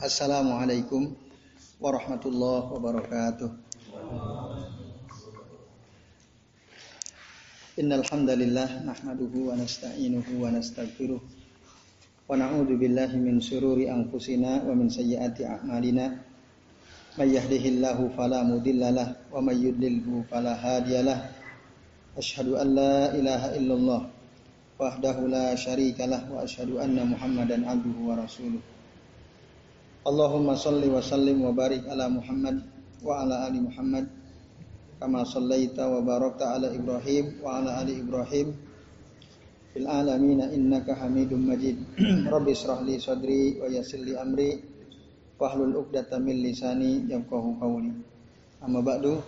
[0.00, 1.12] Assalamualaikum
[1.76, 3.52] warahmatullahi wabarakatuh.
[7.76, 14.88] Innal hamdalillah nahmaduhu wa nasta'inuhu wa nastaghfiruh wa na'udzu billahi min shururi anfusina wa min
[14.88, 16.16] sayyiati a'malina.
[17.20, 21.28] May yahdihillahu fala mudhillalah wa may yudlilhu fala hadiyalah
[22.16, 24.00] asyhadu an la ilaha illallah
[24.80, 28.64] wahdahu la syarikalah wa asyhadu anna muhammadan abduhu wa rasuluh
[30.06, 32.62] Allahumma salli wa sallim wa barik ala Muhammad
[33.02, 34.06] wa ala ali Muhammad
[35.02, 38.54] kama sallaita wa barakta ala Ibrahim wa ala ali Ibrahim
[39.74, 41.82] fil alamin innaka Hamidum Majid.
[42.30, 44.62] Rabbi israh li sadri wa yassir li amri
[45.42, 47.90] wahlul 'uqdatam min lisani yafqahu qawli.
[48.62, 49.18] Amma ba'du,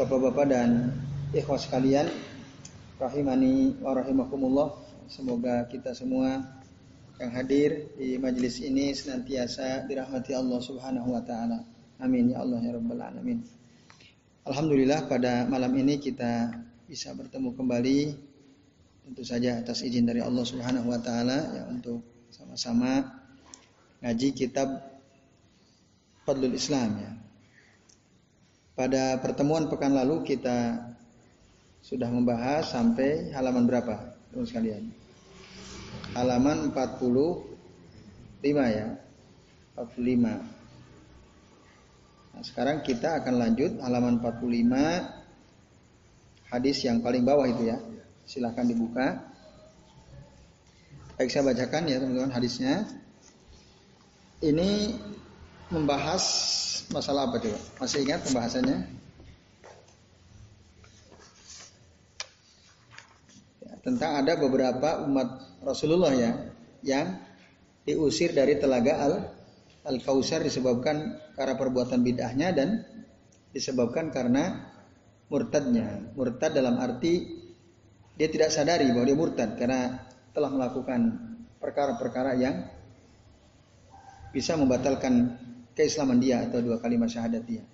[0.00, 0.96] Bapak-bapak dan
[1.36, 2.08] ikhwas sekalian,
[2.96, 4.80] rahimani wa rahimakumullah.
[5.12, 6.55] Semoga kita semua
[7.16, 11.64] yang hadir di majelis ini senantiasa dirahmati Allah Subhanahu wa taala.
[11.96, 13.40] Amin ya Allah ya rabbal alamin.
[14.44, 16.52] Alhamdulillah pada malam ini kita
[16.84, 17.98] bisa bertemu kembali
[19.08, 23.00] tentu saja atas izin dari Allah Subhanahu wa taala ya untuk sama-sama
[24.04, 24.68] ngaji kitab
[26.28, 27.12] Fadlul Islam ya.
[28.76, 30.84] Pada pertemuan pekan lalu kita
[31.80, 34.12] sudah membahas sampai halaman berapa?
[34.28, 35.05] Teman sekalian
[36.16, 38.96] halaman 45 ya.
[39.76, 40.40] 45.
[42.32, 47.76] Nah, sekarang kita akan lanjut halaman 45 hadis yang paling bawah itu ya.
[48.24, 49.20] Silahkan dibuka.
[51.16, 52.84] Baik saya bacakan ya teman-teman hadisnya.
[54.40, 54.92] Ini
[55.72, 56.24] membahas
[56.92, 57.58] masalah apa coba?
[57.80, 58.78] Masih ingat pembahasannya?
[63.64, 66.30] Ya, tentang ada beberapa umat Rasulullah ya
[66.86, 67.18] yang
[67.82, 69.14] diusir dari telaga al
[69.82, 72.86] al kausar disebabkan karena perbuatan bid'ahnya dan
[73.50, 74.70] disebabkan karena
[75.26, 77.42] murtadnya murtad dalam arti
[78.14, 81.00] dia tidak sadari bahwa dia murtad karena telah melakukan
[81.58, 82.62] perkara-perkara yang
[84.30, 85.34] bisa membatalkan
[85.72, 87.64] keislaman dia atau dua kalimat syahadat dia.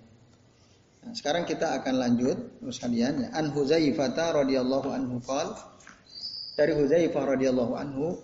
[1.03, 2.37] Nah, sekarang kita akan lanjut
[2.71, 3.29] sekalian ya.
[3.35, 5.72] An Huzaifah radhiyallahu anhu qala
[6.53, 8.17] dari Hudzaifah radhiyallahu anhu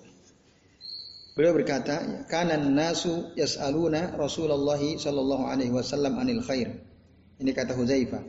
[1.34, 6.78] beliau berkata kanan nasu yas'aluna Rasulullah sallallahu alaihi wasallam anil khair.
[7.39, 8.22] Ini kata Hudzaifah.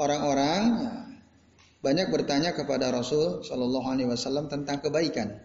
[0.00, 0.62] Orang-orang
[1.84, 5.36] banyak bertanya kepada Rasul sallallahu alaihi wasallam tentang kebaikan.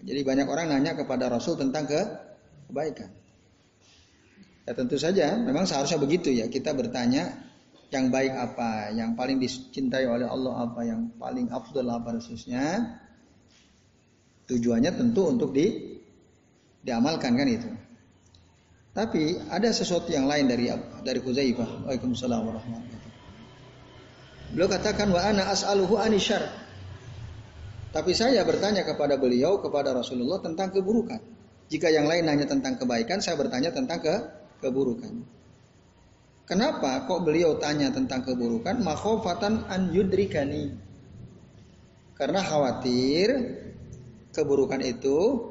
[0.00, 2.00] Jadi banyak orang nanya kepada Rasul tentang ke
[2.70, 3.10] kebaikan.
[4.64, 7.49] Ya tentu saja memang seharusnya begitu ya kita bertanya
[7.90, 12.96] yang baik apa, yang paling dicintai oleh Allah apa, yang paling afdal apa khususnya.
[14.46, 15.98] Tujuannya tentu untuk di
[16.82, 17.70] diamalkan kan itu.
[18.90, 20.66] Tapi ada sesuatu yang lain dari
[21.06, 21.86] dari Huzaifah.
[21.86, 22.98] Waalaikumsalam warahmatullahi
[24.50, 26.42] Beliau katakan wa ana as'aluhu anisyar.
[27.90, 31.22] Tapi saya bertanya kepada beliau kepada Rasulullah tentang keburukan.
[31.70, 34.14] Jika yang lain nanya tentang kebaikan, saya bertanya tentang ke
[34.58, 35.22] keburukan.
[36.50, 38.82] Kenapa kok beliau tanya tentang keburukan?
[38.82, 40.74] Makhofatan an yudrikani.
[42.18, 43.30] Karena khawatir
[44.34, 45.46] keburukan itu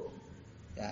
[0.76, 0.92] ya,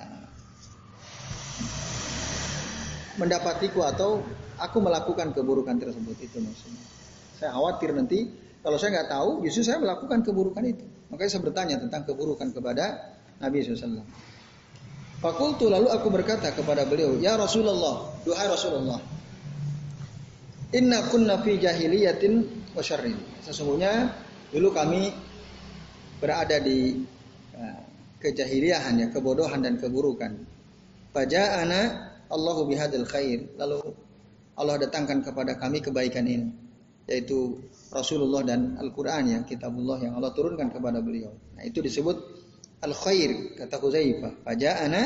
[3.20, 4.24] mendapatiku atau
[4.56, 6.88] aku melakukan keburukan tersebut itu maksudnya.
[7.36, 8.32] Saya khawatir nanti
[8.64, 10.88] kalau saya nggak tahu, justru saya melakukan keburukan itu.
[11.12, 13.12] Makanya saya bertanya tentang keburukan kepada
[13.44, 14.08] Nabi SAW.
[15.20, 19.02] Fakultu lalu aku berkata kepada beliau, Ya Rasulullah, duhai Rasulullah,
[20.76, 22.34] Inna kunna fi jahiliyatin
[22.76, 22.84] wa.
[23.48, 24.12] Sesungguhnya
[24.52, 25.16] dulu kami
[26.20, 27.00] berada di
[27.56, 27.80] uh,
[28.20, 30.36] kejahiliahan ya, kebodohan dan keburukan.
[31.16, 31.82] ana
[32.28, 33.48] Allahu bihadil khair.
[33.56, 33.80] Lalu
[34.60, 36.52] Allah datangkan kepada kami kebaikan ini,
[37.08, 37.64] yaitu
[37.94, 41.32] Rasulullah dan Al-Qur'an ya, kitabullah yang Allah turunkan kepada beliau.
[41.56, 42.18] Nah, itu disebut
[42.84, 44.44] al-khair kata Huzaifah.
[44.44, 45.02] ana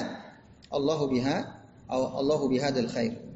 [0.74, 1.38] Allahu biha
[1.92, 3.31] Allahu bihadil khair.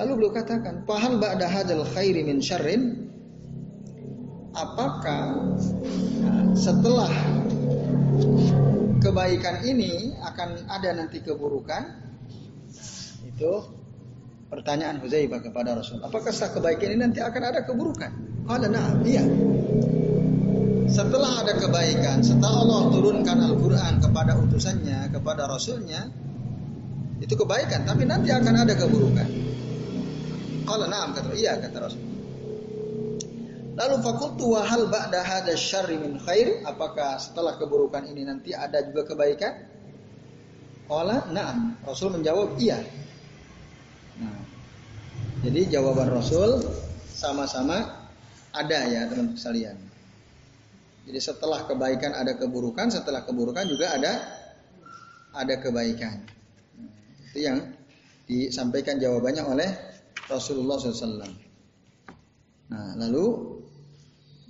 [0.00, 3.12] Lalu beliau katakan, "Fahal ba'da hadzal khairi min syarrin?"
[4.56, 5.52] Apakah
[6.56, 7.12] setelah
[9.04, 12.00] kebaikan ini akan ada nanti keburukan?
[13.28, 13.52] Itu
[14.48, 16.02] pertanyaan Huzaifah kepada Rasul.
[16.02, 18.10] Apakah setelah kebaikan ini nanti akan ada keburukan?
[18.48, 19.22] Qala na'am, iya.
[20.90, 26.10] Setelah ada kebaikan, setelah Allah turunkan Al-Quran kepada utusannya, kepada Rasulnya,
[27.22, 29.28] itu kebaikan, tapi nanti akan ada keburukan.
[30.70, 31.98] Qala na'am kata iya kata Rasul.
[33.74, 36.62] Lalu fakultu wa hal ba'da syarri min khair?
[36.62, 39.66] Apakah setelah keburukan ini nanti ada juga kebaikan?
[40.86, 41.74] Qala na'am.
[41.82, 42.78] Rasul menjawab iya.
[44.22, 44.38] Nah,
[45.42, 46.62] jadi jawaban Rasul
[47.10, 48.06] sama-sama
[48.54, 49.74] ada ya teman-teman sekalian.
[51.10, 54.22] Jadi setelah kebaikan ada keburukan, setelah keburukan juga ada
[55.34, 56.22] ada kebaikan.
[57.34, 57.58] Itu yang
[58.30, 59.89] disampaikan jawabannya oleh
[60.30, 61.26] Rasulullah SAW.
[62.70, 63.58] Nah, lalu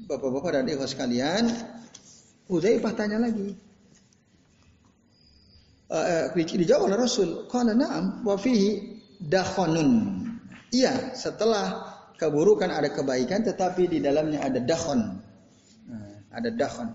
[0.04, 1.48] bapak-bapak dan ibu sekalian,
[2.50, 3.54] Udzaifah tanya lagi.
[5.90, 10.22] Uh, dijawab oleh Rasul, "Qala na'am wa fihi dakhonun."
[10.70, 15.18] Iya, setelah keburukan ada kebaikan tetapi di dalamnya ada dakhon.
[15.90, 16.90] Nah, ada dakhon.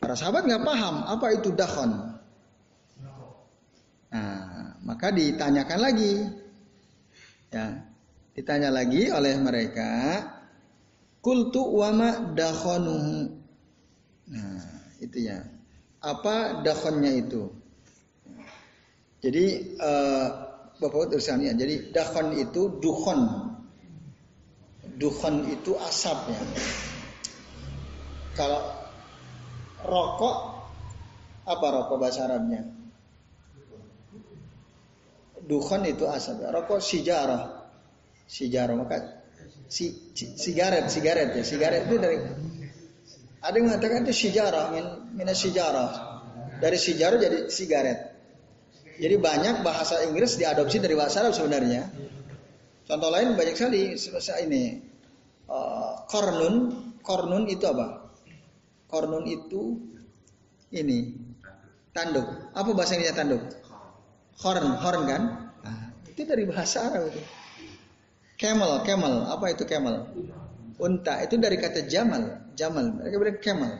[0.00, 1.92] Para sahabat nggak paham apa itu dakhon.
[4.08, 6.12] Nah, maka ditanyakan lagi.
[7.48, 7.80] Ya,
[8.36, 10.20] ditanya lagi oleh mereka,
[11.24, 13.40] "Kultu wama dakhonuhu."
[14.28, 14.64] Nah,
[15.00, 15.40] itu ya.
[15.98, 17.50] Apa dakhonnya itu?
[19.18, 20.48] Jadi uh,
[20.78, 21.52] Bapak ya.
[21.58, 23.50] Jadi dakhon itu dukhon.
[24.94, 26.40] Dukhon itu asap ya.
[28.38, 28.62] Kalau
[29.82, 30.36] rokok
[31.42, 32.77] apa rokok bahasa Arabnya?
[35.48, 36.44] Dukhon itu asap.
[36.52, 37.72] Rokok sijarah.
[38.28, 39.24] Sijarah maka
[39.72, 41.44] si, si, sigaret, sigaret ya.
[41.44, 42.20] Sigaret itu dari
[43.38, 44.86] ada yang mengatakan itu sijarah, min,
[45.16, 46.20] min sijarah.
[46.60, 47.98] Dari sijarah jadi sigaret.
[48.98, 51.86] Jadi banyak bahasa Inggris diadopsi dari bahasa Arab sebenarnya.
[52.84, 54.64] Contoh lain banyak sekali seperti ini.
[55.48, 56.54] Uh, kornun,
[57.00, 58.10] kornun itu apa?
[58.90, 59.80] Kornun itu
[60.74, 61.14] ini
[61.94, 62.26] tanduk.
[62.52, 63.42] Apa bahasa Inggrisnya tanduk?
[64.38, 65.22] Horn, horn kan?
[65.66, 67.22] Nah, itu dari bahasa Arab itu.
[68.38, 70.06] Camel, camel, apa itu camel?
[70.78, 72.94] Unta itu dari kata jamal, jamal.
[73.02, 73.72] Mereka bilang camel.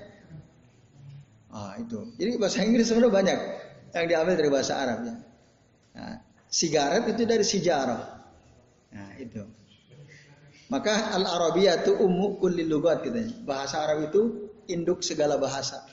[1.54, 2.10] Ah itu.
[2.18, 3.38] Jadi bahasa Inggris sebenarnya banyak
[3.94, 5.14] yang diambil dari bahasa Arab ya.
[5.94, 6.16] Nah,
[6.50, 8.02] sigaret itu dari sijarah.
[8.98, 9.42] Nah, itu.
[10.68, 13.32] Maka al itu ummu kulli lugat katanya.
[13.46, 15.86] Bahasa Arab itu induk segala bahasa.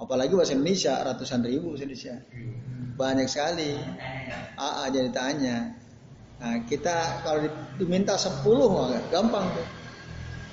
[0.00, 2.16] Apalagi bahasa Indonesia ratusan ribu bahasa Indonesia.
[2.96, 3.76] Banyak sekali.
[4.56, 5.76] AA jadi tanya.
[6.40, 7.44] Nah, kita kalau
[7.76, 8.40] diminta 10
[9.12, 9.68] gampang tuh.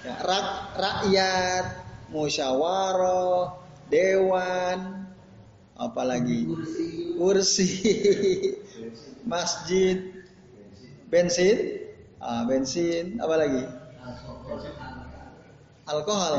[0.04, 1.66] Ya, rak, rakyat,
[2.12, 3.56] musyawarah,
[3.88, 5.08] dewan,
[5.80, 6.48] apalagi
[7.16, 7.72] kursi,
[9.32, 10.12] masjid,
[11.08, 11.88] bensin,
[12.20, 13.64] ah, bensin, apa lagi?
[15.88, 16.36] Alkohol.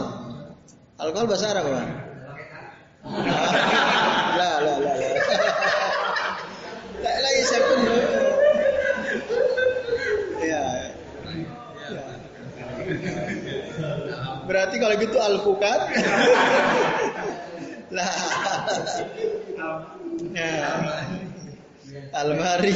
[1.00, 2.07] Alkohol bahasa Arab apa?
[3.06, 5.12] Lah, lah, lah, lah.
[6.98, 7.78] Tak lagi saya pun.
[10.42, 10.42] Ya.
[10.42, 10.62] ya.
[14.48, 15.78] Berarti kalau gitu alpukat.
[17.96, 18.10] lah.
[20.34, 20.54] Ya.
[22.12, 22.74] Almari.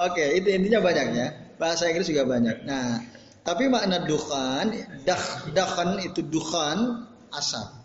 [0.00, 1.28] Oke, itu intinya banyak ya.
[1.60, 2.66] Bahasa Inggris juga banyak.
[2.66, 2.98] Nah,
[3.46, 4.74] tapi makna dukhan,
[5.06, 5.22] dah,
[5.54, 7.81] dahkan itu dukhan asap.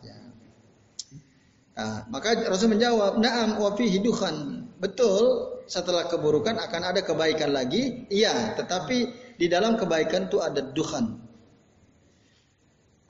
[1.77, 4.65] Nah, maka Rasul menjawab, Naam wa fihi dukhan.
[4.81, 8.09] Betul, setelah keburukan akan ada kebaikan lagi.
[8.09, 8.97] Iya, tetapi
[9.37, 11.21] di dalam kebaikan itu ada dukhan.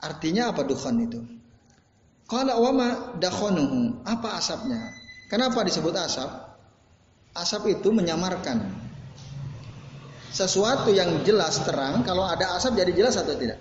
[0.04, 1.20] Artinya apa dukhan itu?
[2.28, 4.04] Kalau wama dakhonuhu.
[4.04, 4.92] Apa asapnya?
[5.32, 6.28] Kenapa disebut asap?
[7.32, 8.68] Asap itu menyamarkan.
[10.28, 13.56] Sesuatu yang jelas terang, kalau ada asap jadi jelas atau tidak?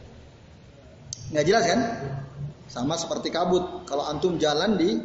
[1.32, 1.80] Nggak jelas kan?
[2.68, 3.88] Sama seperti kabut.
[3.88, 5.00] Kalau antum jalan di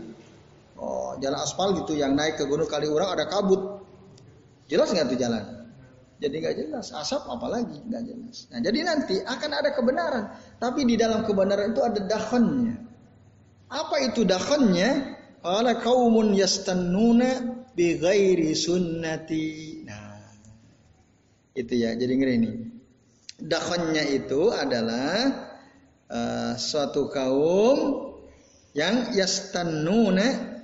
[0.78, 3.82] oh, jalan aspal gitu yang naik ke Gunung Kaliurang ada kabut.
[4.66, 5.44] Jelas nggak tuh jalan?
[6.22, 6.94] Jadi nggak jelas.
[6.94, 8.50] Asap apalagi nggak jelas.
[8.50, 10.24] Nah jadi nanti akan ada kebenaran.
[10.58, 12.74] Tapi di dalam kebenaran itu ada dahonnya.
[13.72, 15.18] Apa itu dakhonnya?
[15.42, 19.82] Qala kaumun yastannuna bi ghairi sunnati.
[19.82, 20.22] Nah,
[21.58, 21.96] itu ya.
[21.98, 22.50] Jadi ngeri ini.
[23.42, 25.50] Dakhonnya itu adalah
[26.12, 28.12] uh, suatu kaum
[28.76, 30.60] yang yastannuna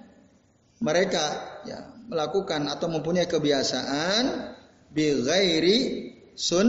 [0.85, 1.25] mereka
[1.64, 4.55] ya melakukan atau mempunyai kebiasaan
[4.93, 5.78] bi ghairi
[6.37, 6.69] sun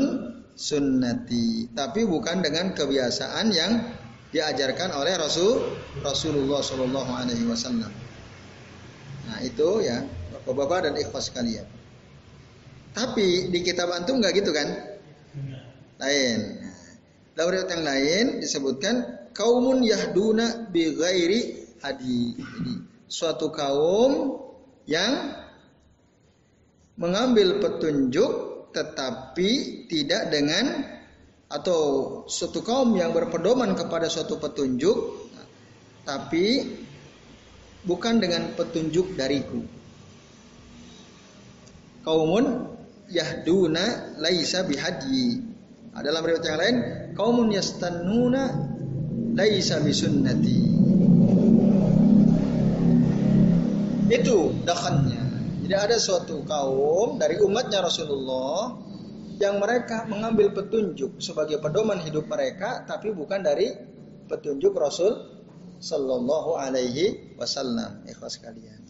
[0.55, 3.71] sunnati tapi bukan dengan kebiasaan yang
[4.29, 7.89] diajarkan oleh Rasul Rasulullah Shallallahu Alaihi Wasallam.
[9.29, 11.65] Nah itu ya bapak-bapak dan ikhwas sekalian.
[12.93, 14.67] Tapi di kitab antum nggak gitu kan?
[16.01, 16.58] Lain.
[17.39, 18.95] Dalam yang lain disebutkan
[19.31, 22.35] kaumun yahduna bi ghairi hadi.
[22.35, 22.73] Jadi
[23.07, 24.43] suatu kaum
[24.83, 25.39] yang
[26.99, 28.31] mengambil petunjuk
[28.75, 29.51] tetapi
[29.87, 30.83] tidak dengan
[31.47, 31.81] atau
[32.27, 35.31] suatu kaum yang berpedoman kepada suatu petunjuk
[36.03, 36.75] tapi
[37.87, 39.63] bukan dengan petunjuk dariku.
[42.03, 42.67] Kaumun
[43.07, 45.58] yahduna laisa bihadyi.
[45.89, 46.77] Nah, dalam riwayat yang lain,
[47.17, 48.43] kaumun yastannuna
[49.33, 50.59] laisa bisunnati.
[54.09, 55.23] Itu dakhannya.
[55.65, 58.73] Jadi ada suatu kaum dari umatnya Rasulullah
[59.37, 63.69] yang mereka mengambil petunjuk sebagai pedoman hidup mereka tapi bukan dari
[64.25, 65.13] petunjuk Rasul
[65.77, 68.01] sallallahu alaihi wasallam.
[68.09, 68.81] Ikhlas kalian.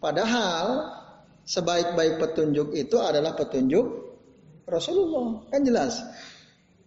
[0.00, 0.92] Padahal
[1.44, 4.05] sebaik-baik petunjuk itu adalah petunjuk
[4.66, 5.46] Rasulullah.
[5.48, 6.02] Kan jelas.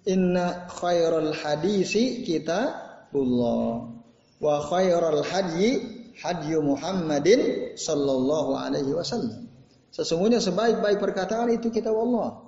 [0.07, 3.91] Inna khairul hadisi kitabullah
[4.39, 5.71] wa khairul hadyi
[6.19, 9.48] hadyu Muhammadin sallallahu alaihi wasallam.
[9.89, 12.45] Sesungguhnya sebaik-baik perkataan itu kitab Allah.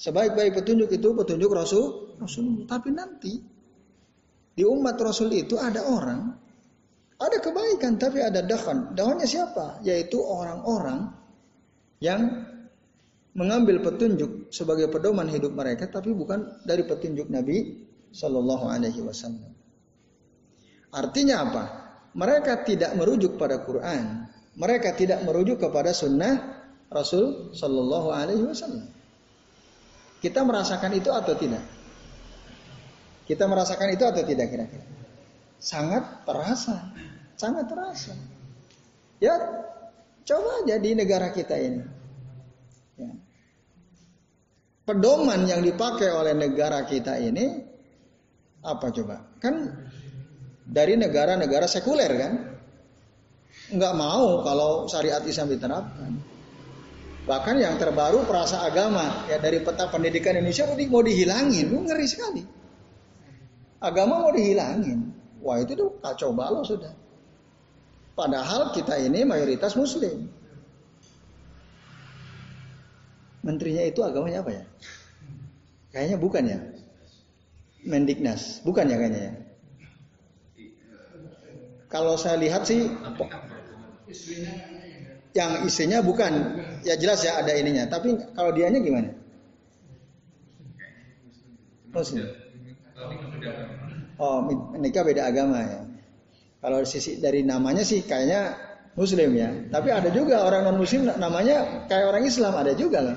[0.00, 2.66] Sebaik-baik petunjuk itu petunjuk Rasul Rasulullah.
[2.66, 3.32] Tapi nanti
[4.56, 6.40] di umat Rasul itu ada orang
[7.20, 8.96] ada kebaikan tapi ada dahan.
[8.96, 9.84] Dahannya siapa?
[9.84, 11.12] Yaitu orang-orang
[12.00, 12.48] yang
[13.36, 19.54] mengambil petunjuk sebagai pedoman hidup mereka tapi bukan dari petunjuk Nabi Shallallahu alaihi wasallam.
[20.90, 21.64] Artinya apa?
[22.18, 24.26] Mereka tidak merujuk pada Quran,
[24.58, 26.58] mereka tidak merujuk kepada sunnah
[26.90, 28.90] Rasul Shallallahu alaihi wasallam.
[30.18, 31.62] Kita merasakan itu atau tidak?
[33.30, 34.84] Kita merasakan itu atau tidak kira-kira?
[35.62, 36.90] Sangat terasa,
[37.38, 38.12] sangat terasa.
[39.22, 39.38] Ya
[40.30, 41.82] Coba aja di negara kita ini.
[43.00, 43.12] Ya.
[44.84, 47.62] Pedoman yang dipakai oleh negara kita ini
[48.60, 49.16] apa coba?
[49.40, 49.72] Kan
[50.68, 52.32] dari negara-negara sekuler kan?
[53.70, 56.12] Nggak mau kalau syariat Islam diterapkan.
[57.24, 61.86] Bahkan yang terbaru perasa agama ya dari peta pendidikan Indonesia mau, di, mau dihilangin, lu
[61.86, 62.42] ngeri sekali.
[63.80, 64.98] Agama mau dihilangin,
[65.40, 66.90] wah itu tuh kacau balau sudah.
[68.18, 70.28] Padahal kita ini mayoritas muslim.
[73.40, 74.64] Menterinya itu agamanya apa ya?
[75.90, 76.58] Kayaknya bukan ya.
[77.80, 79.34] Mendiknas, bukan ya kayaknya ya.
[81.90, 82.86] Kalau saya lihat sih
[85.34, 89.10] yang isinya bukan ya jelas ya ada ininya, tapi kalau dianya gimana?
[91.90, 92.26] Muslim.
[94.20, 94.44] Oh,
[94.76, 95.80] menikah beda agama ya.
[96.60, 98.54] Kalau sisi dari namanya sih kayaknya
[98.98, 99.48] Muslim ya.
[99.70, 103.16] Tapi ada juga orang non Muslim namanya kayak orang Islam ada juga lah.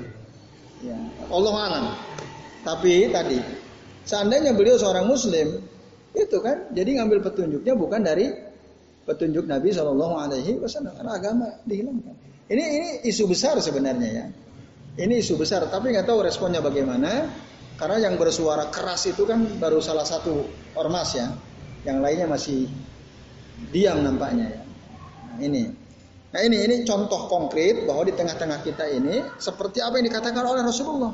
[0.84, 0.98] Ya,
[1.32, 1.86] Allah alam.
[2.63, 3.39] Tapi tadi
[4.03, 5.63] seandainya beliau seorang Muslim
[6.13, 8.30] itu kan jadi ngambil petunjuknya bukan dari
[9.03, 12.15] petunjuk Nabi Shallallahu Alaihi Wasallam karena agama dihilangkan.
[12.48, 14.25] Ini ini isu besar sebenarnya ya.
[14.94, 17.25] Ini isu besar, tapi nggak tahu responnya bagaimana.
[17.74, 20.46] Karena yang bersuara keras itu kan baru salah satu
[20.77, 21.34] ormas ya,
[21.82, 22.70] yang lainnya masih
[23.74, 24.62] diam nampaknya ya.
[25.34, 25.63] Nah, ini.
[26.34, 30.62] Nah ini ini contoh konkret bahwa di tengah-tengah kita ini seperti apa yang dikatakan oleh
[30.66, 31.13] Rasulullah.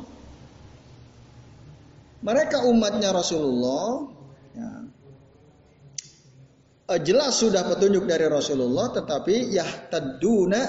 [2.19, 4.07] Mereka umatnya Rasulullah
[4.55, 4.69] ya,
[6.95, 10.61] eh, jelas sudah petunjuk dari Rasulullah tetapi yahtaduna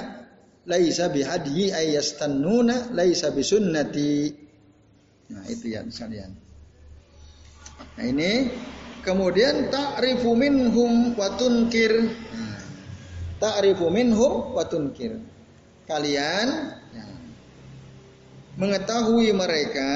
[0.67, 4.35] laisa bihadyi ayastannuna laisa bisunnati.
[5.31, 6.31] Nah itu ya sekalian.
[7.99, 8.31] Nah ini
[9.01, 12.13] Kemudian ta'rifu minhum wa tunkir.
[13.41, 15.17] Ta'rifu minhum wa tunkir.
[15.89, 16.47] Kalian
[16.93, 17.07] ya,
[18.61, 19.91] mengetahui mereka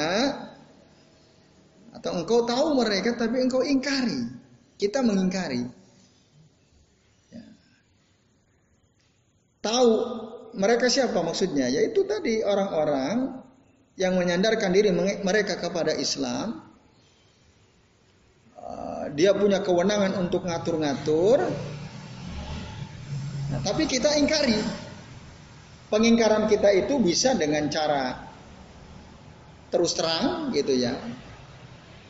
[1.95, 4.33] atau engkau tahu mereka tapi engkau ingkari.
[4.75, 5.63] Kita mengingkari.
[7.31, 7.45] Ya.
[9.63, 9.91] Tahu
[10.59, 11.71] mereka siapa maksudnya?
[11.71, 13.45] Yaitu tadi orang-orang
[13.95, 14.91] yang menyandarkan diri
[15.23, 16.65] mereka kepada Islam
[19.15, 21.39] dia punya kewenangan untuk ngatur-ngatur.
[23.51, 24.57] Tapi kita ingkari.
[25.93, 28.25] Pengingkaran kita itu bisa dengan cara
[29.69, 30.97] terus terang gitu ya.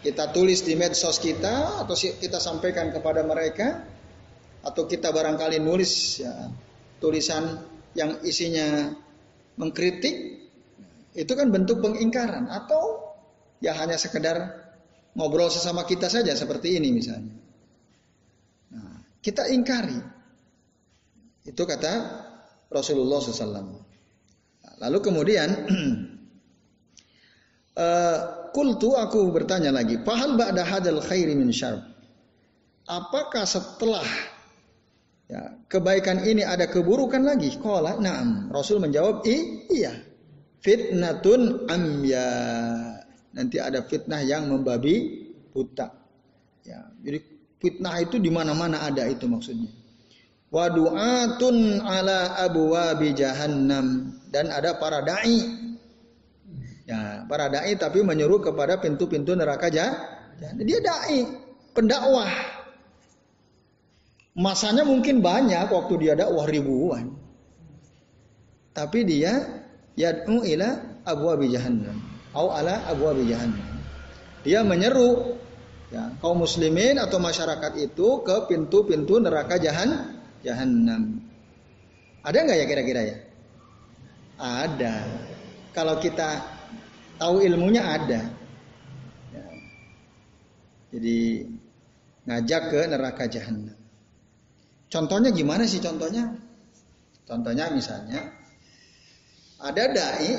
[0.04, 3.82] Kita tulis di medsos kita atau kita sampaikan kepada mereka
[4.64, 6.48] atau kita barangkali nulis ya,
[7.00, 7.60] tulisan
[7.96, 8.92] yang isinya
[9.56, 10.44] mengkritik
[11.14, 13.14] itu kan bentuk pengingkaran atau
[13.62, 14.64] ya hanya sekedar
[15.14, 17.34] ngobrol sesama kita saja seperti ini misalnya.
[18.74, 20.13] Nah, kita ingkari.
[21.44, 21.92] Itu kata
[22.72, 23.84] Rasulullah SAW.
[24.80, 25.48] Lalu kemudian
[27.84, 28.18] uh,
[28.50, 31.84] kultu aku bertanya lagi, pahal ba'da hadal khairi min syarb.
[32.84, 34.04] Apakah setelah
[35.28, 37.52] ya, kebaikan ini ada keburukan lagi?
[37.60, 38.48] Qala na'am.
[38.52, 39.92] Rasul menjawab, iya.
[40.64, 42.28] Fitnatun amya
[43.36, 45.92] nanti ada fitnah yang membabi buta.
[46.64, 47.20] Ya, jadi
[47.60, 49.83] fitnah itu di mana-mana ada itu maksudnya.
[50.54, 54.14] Wa du'atun ala abwabi jahannam.
[54.30, 55.42] Dan ada para dai.
[56.86, 60.14] Ya para dai tapi menyuruh kepada pintu-pintu neraka jahanam
[60.62, 61.26] dia dai
[61.74, 62.30] pendakwah.
[64.34, 67.14] Masanya mungkin banyak waktu dia dakwah ribuan.
[68.74, 69.62] Tapi dia
[69.94, 72.02] yad'u ila abwabi jahannam.
[72.34, 73.78] Au ala abwabi jahannam.
[74.42, 75.38] Dia menyeru
[75.94, 80.13] ya, kaum muslimin atau masyarakat itu ke pintu-pintu neraka jahan
[80.44, 81.24] jahanam.
[82.20, 83.16] Ada nggak ya kira-kira ya?
[84.38, 84.94] Ada.
[85.72, 86.44] Kalau kita
[87.16, 88.22] tahu ilmunya ada.
[89.32, 89.46] Ya.
[90.92, 91.48] Jadi
[92.28, 93.76] ngajak ke neraka jahanam.
[94.92, 96.36] Contohnya gimana sih contohnya?
[97.24, 98.20] Contohnya misalnya
[99.58, 100.30] ada dai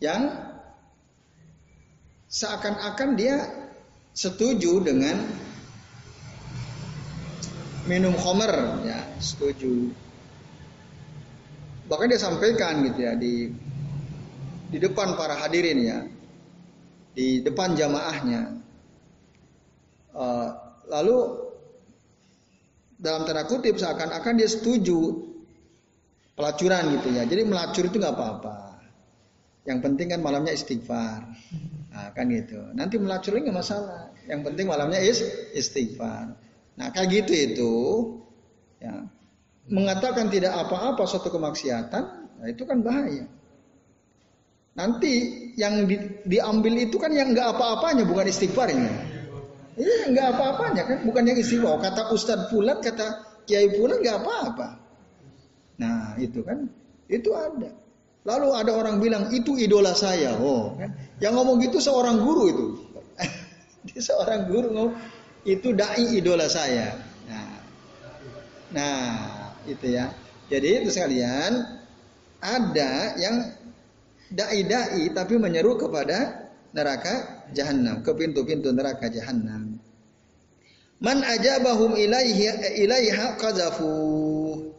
[0.00, 0.22] yang
[2.32, 3.36] seakan-akan dia
[4.16, 5.20] setuju dengan
[7.86, 9.90] minum homer ya setuju.
[11.90, 13.50] Bahkan dia sampaikan gitu ya di
[14.72, 15.98] di depan para hadirin ya
[17.12, 18.42] di depan jamaahnya.
[20.12, 20.48] Uh,
[20.92, 21.16] lalu
[23.00, 25.26] dalam tanda kutip seakan-akan dia setuju
[26.38, 27.26] pelacuran gitu ya.
[27.26, 28.58] Jadi melacur itu nggak apa-apa.
[29.66, 31.22] Yang penting kan malamnya istighfar.
[31.92, 32.60] Nah, kan gitu.
[32.72, 34.14] Nanti melacur nggak masalah.
[34.24, 35.18] Yang penting malamnya is
[35.52, 36.32] istighfar
[36.76, 37.72] Nah kayak gitu itu
[38.80, 39.04] ya,
[39.68, 42.04] mengatakan tidak apa-apa suatu kemaksiatan,
[42.40, 43.28] nah itu kan bahaya.
[44.72, 45.12] Nanti
[45.60, 48.92] yang di, diambil itu kan yang nggak apa-apanya bukan istighfarnya.
[49.76, 51.80] Iya nggak apa-apanya kan bukan yang istighfar.
[51.80, 54.68] Kata Ustadz Pulat, kata Kiai Pulat nggak apa-apa.
[55.76, 56.72] Nah itu kan
[57.12, 57.68] itu ada.
[58.22, 60.38] Lalu ada orang bilang itu idola saya.
[60.38, 60.94] Oh, kan?
[61.18, 62.66] yang ngomong gitu seorang guru itu.
[63.98, 64.94] Seorang guru ngomong
[65.42, 66.94] itu dai idola saya.
[67.26, 67.50] Nah,
[68.70, 69.06] nah
[69.66, 70.10] itu ya.
[70.46, 71.82] Jadi itu sekalian
[72.42, 73.36] ada yang
[74.30, 79.76] dai-dai tapi menyeru kepada neraka jahanam, ke pintu-pintu neraka jahanam.
[81.02, 84.70] Man ajabahum ilaihi ilaiha qazafu.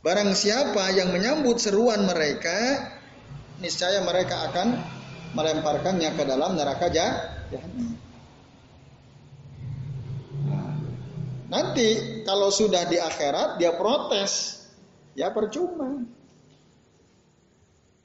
[0.00, 2.88] Barang siapa yang menyambut seruan mereka,
[3.60, 4.80] niscaya mereka akan
[5.36, 7.99] melemparkannya ke dalam neraka jahanam.
[11.50, 14.62] Nanti kalau sudah di akhirat dia protes,
[15.18, 16.06] ya percuma.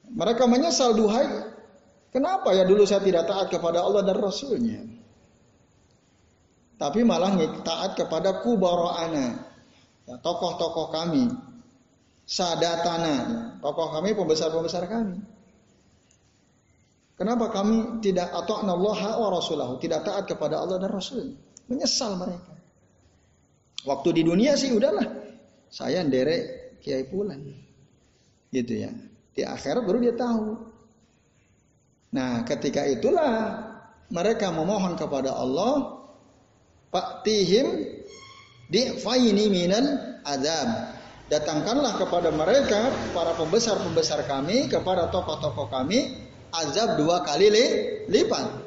[0.10, 1.30] Mereka menyesal duhai,
[2.10, 4.82] kenapa ya dulu saya tidak taat kepada Allah dan Rasulnya.
[6.76, 9.46] Tapi malah taat kepada kubaro'ana,
[10.10, 11.30] ya, tokoh-tokoh kami,
[12.26, 15.22] sadatana, ya, tokoh kami, pembesar-pembesar kami.
[17.16, 21.32] Kenapa kami tidak atau Allah wa Rasulahu, tidak taat kepada Allah dan Rasul?
[21.72, 22.55] Menyesal mereka.
[23.86, 25.06] Waktu di dunia sih udahlah.
[25.70, 27.42] Saya nderek Kiai Pulan.
[28.50, 28.92] Gitu ya.
[29.38, 30.58] Di akhirat baru dia tahu.
[32.16, 33.62] Nah, ketika itulah
[34.10, 36.02] mereka memohon kepada Allah,
[36.90, 37.68] Pak Tihim
[38.72, 39.86] di faini minan
[40.24, 40.96] azab.
[41.26, 46.22] Datangkanlah kepada mereka para pembesar-pembesar kami, kepada tokoh-tokoh kami,
[46.54, 47.50] azab dua kali
[48.08, 48.65] lipat.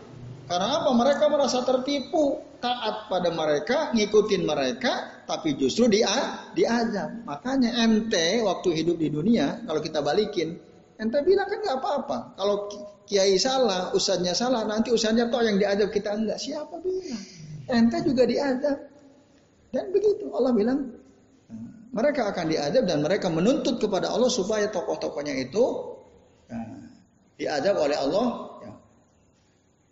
[0.48, 0.90] Karena apa?
[0.96, 6.08] Mereka merasa tertipu taat pada mereka, ngikutin mereka, tapi justru dia
[6.56, 7.28] diazab.
[7.28, 10.56] Makanya ente waktu hidup di dunia, kalau kita balikin,
[10.96, 12.18] ente bilang kan nggak apa-apa.
[12.40, 12.56] Kalau
[13.04, 16.40] kiai salah, usahanya salah, nanti usahanya toh yang diazab kita enggak.
[16.40, 17.22] Siapa bilang?
[17.68, 18.78] Ente juga diazab.
[19.68, 20.80] Dan begitu Allah bilang,
[21.92, 25.64] mereka akan diazab dan mereka menuntut kepada Allah supaya tokoh-tokohnya itu
[26.48, 26.88] nah,
[27.36, 28.47] diazab oleh Allah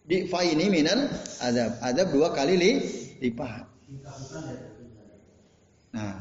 [0.07, 1.11] di faini minal
[1.43, 1.83] adab.
[1.83, 2.73] Adab dua kali li,
[3.21, 3.67] lipat.
[5.93, 6.15] Nah,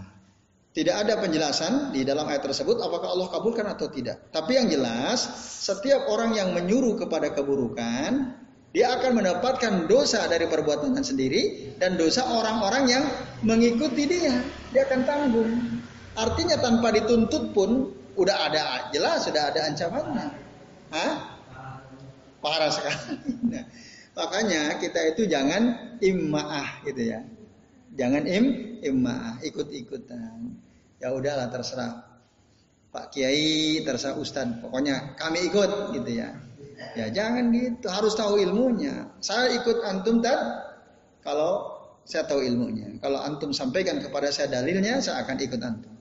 [0.76, 4.28] tidak ada penjelasan di dalam ayat tersebut apakah Allah kabulkan atau tidak.
[4.34, 5.24] Tapi yang jelas,
[5.64, 8.36] setiap orang yang menyuruh kepada keburukan,
[8.76, 11.44] dia akan mendapatkan dosa dari perbuatannya sendiri
[11.80, 13.04] dan dosa orang-orang yang
[13.46, 14.36] mengikuti dia.
[14.76, 15.52] Dia akan tanggung.
[16.16, 20.28] Artinya tanpa dituntut pun udah ada jelas sudah ada ancamannya.
[20.92, 21.35] Hah?
[22.46, 23.34] Parah sekali.
[23.50, 23.66] Nah,
[24.14, 27.26] makanya kita itu jangan immaah gitu ya.
[27.98, 28.46] Jangan im
[28.86, 30.54] immaah, ikut-ikutan.
[31.02, 32.06] Ya udahlah terserah
[32.94, 34.62] Pak Kiai, terserah Ustadz.
[34.62, 36.30] Pokoknya kami ikut gitu ya.
[36.94, 39.10] Ya jangan gitu, harus tahu ilmunya.
[39.24, 40.38] Saya ikut antum tad
[41.26, 41.74] kalau
[42.06, 43.00] saya tahu ilmunya.
[43.02, 45.96] Kalau antum sampaikan kepada saya dalilnya, saya akan ikut antum.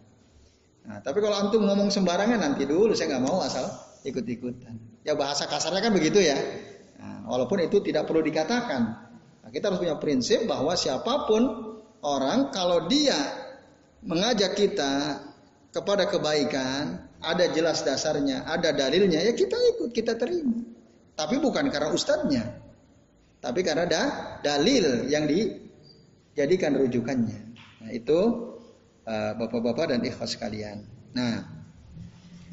[0.85, 3.64] Nah, tapi kalau antum ngomong sembarangan nanti dulu saya nggak mau asal
[4.05, 4.77] ikut-ikutan.
[5.03, 6.37] Ya bahasa kasarnya kan begitu ya.
[7.01, 8.83] Nah, walaupun itu tidak perlu dikatakan.
[9.45, 11.43] Nah, kita harus punya prinsip bahwa siapa pun
[12.05, 13.17] orang kalau dia
[14.05, 15.25] mengajak kita
[15.73, 20.61] kepada kebaikan, ada jelas dasarnya, ada dalilnya, ya kita ikut, kita terima.
[21.17, 22.45] Tapi bukan karena ustadznya,
[23.40, 24.03] tapi karena ada
[24.45, 27.40] dalil yang dijadikan rujukannya.
[27.85, 28.21] Nah, itu
[29.09, 30.85] uh, bapak-bapak dan ikhwas sekalian.
[31.17, 31.45] Nah,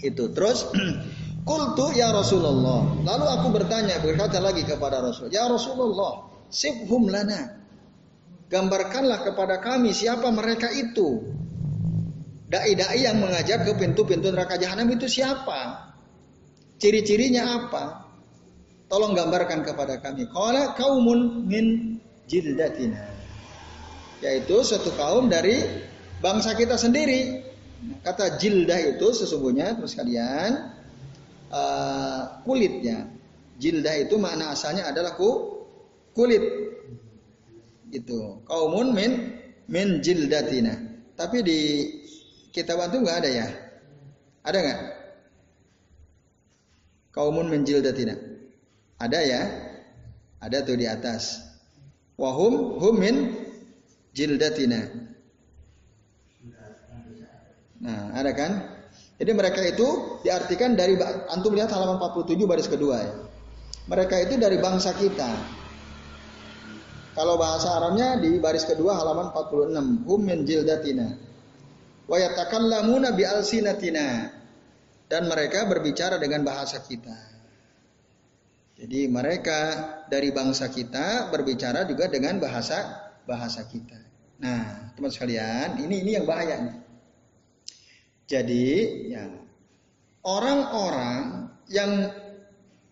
[0.02, 0.68] itu terus
[1.42, 2.86] Kultu ya Rasulullah.
[3.02, 7.58] Lalu aku bertanya berkata lagi kepada Rasul, ya Rasulullah, sibhum lana.
[8.52, 11.24] Gambarkanlah kepada kami siapa mereka itu.
[12.52, 15.96] Dai-dai yang mengajak ke pintu-pintu neraka jahanam itu siapa?
[16.84, 18.12] Ciri-cirinya apa?
[18.92, 20.28] Tolong gambarkan kepada kami.
[20.28, 21.96] Qala kaumun min
[22.28, 23.08] jildatina.
[24.20, 25.64] Yaitu satu kaum dari
[26.20, 27.40] bangsa kita sendiri.
[28.04, 30.81] Kata jildah itu sesungguhnya terus kalian
[31.52, 33.12] uh, kulitnya.
[33.62, 35.62] Jildah itu makna asalnya adalah ku,
[36.18, 36.42] kulit.
[37.92, 38.42] Gitu.
[38.48, 39.12] Kaumun min
[39.68, 40.74] min jildatina.
[41.14, 41.60] Tapi di
[42.50, 43.48] kitab itu nggak ada ya?
[44.42, 44.82] Ada nggak?
[47.14, 48.16] Kaumun min jildatina.
[48.98, 49.42] Ada ya?
[50.42, 51.52] Ada tuh di atas.
[52.18, 53.34] Wahum humin
[54.14, 54.90] jildatina.
[57.82, 58.71] Nah, ada kan?
[59.22, 60.98] Jadi mereka itu diartikan dari
[61.30, 63.14] antum lihat halaman 47 baris kedua ya.
[63.86, 65.30] Mereka itu dari bangsa kita.
[67.14, 71.14] Kalau bahasa Arabnya di baris kedua halaman 46, hum min jildatina.
[72.10, 74.26] Wa yatakallamuna bi alsinatina.
[75.06, 77.14] Dan mereka berbicara dengan bahasa kita.
[78.82, 79.60] Jadi mereka
[80.10, 84.02] dari bangsa kita berbicara juga dengan bahasa bahasa kita.
[84.42, 86.81] Nah, teman sekalian, ini ini yang bahaya.
[88.32, 88.68] Jadi,
[89.12, 89.28] ya
[90.24, 92.16] orang-orang yang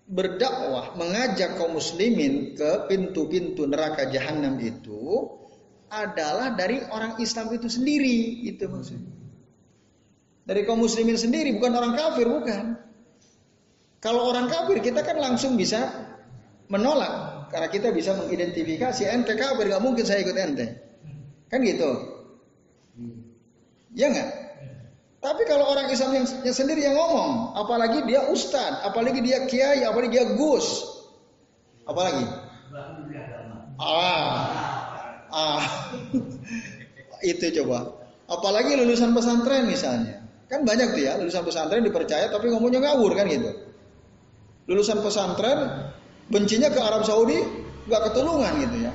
[0.10, 5.30] berdakwah mengajak kaum muslimin ke pintu-pintu neraka jahanam itu
[5.89, 9.15] adalah dari orang Islam itu sendiri, itu maksudnya.
[10.49, 12.65] Dari kaum muslimin sendiri, bukan orang kafir, bukan.
[14.02, 15.91] Kalau orang kafir kita kan langsung bisa
[16.71, 20.67] menolak karena kita bisa mengidentifikasi ente kafir nggak mungkin saya ikut ente.
[21.52, 21.89] Kan gitu.
[23.93, 24.30] Ya nggak?
[25.19, 29.84] Tapi kalau orang Islam yang, yang sendiri yang ngomong, apalagi dia ustad, apalagi dia kiai,
[29.84, 30.88] apalagi dia gus,
[31.84, 32.23] apalagi?
[33.75, 34.47] Ah,
[35.27, 35.63] ah,
[37.32, 37.99] itu coba.
[38.32, 43.25] Apalagi lulusan pesantren misalnya, kan banyak tuh ya lulusan pesantren dipercaya tapi ngomongnya ngawur kan
[43.25, 43.69] gitu
[44.69, 45.89] lulusan pesantren
[46.29, 47.41] bencinya ke Arab Saudi
[47.89, 48.93] nggak ketulungan gitu ya.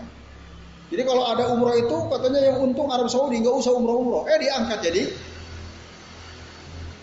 [0.95, 4.31] Jadi kalau ada umroh itu katanya yang untung Arab Saudi nggak usah umroh-umroh.
[4.31, 5.03] Eh diangkat jadi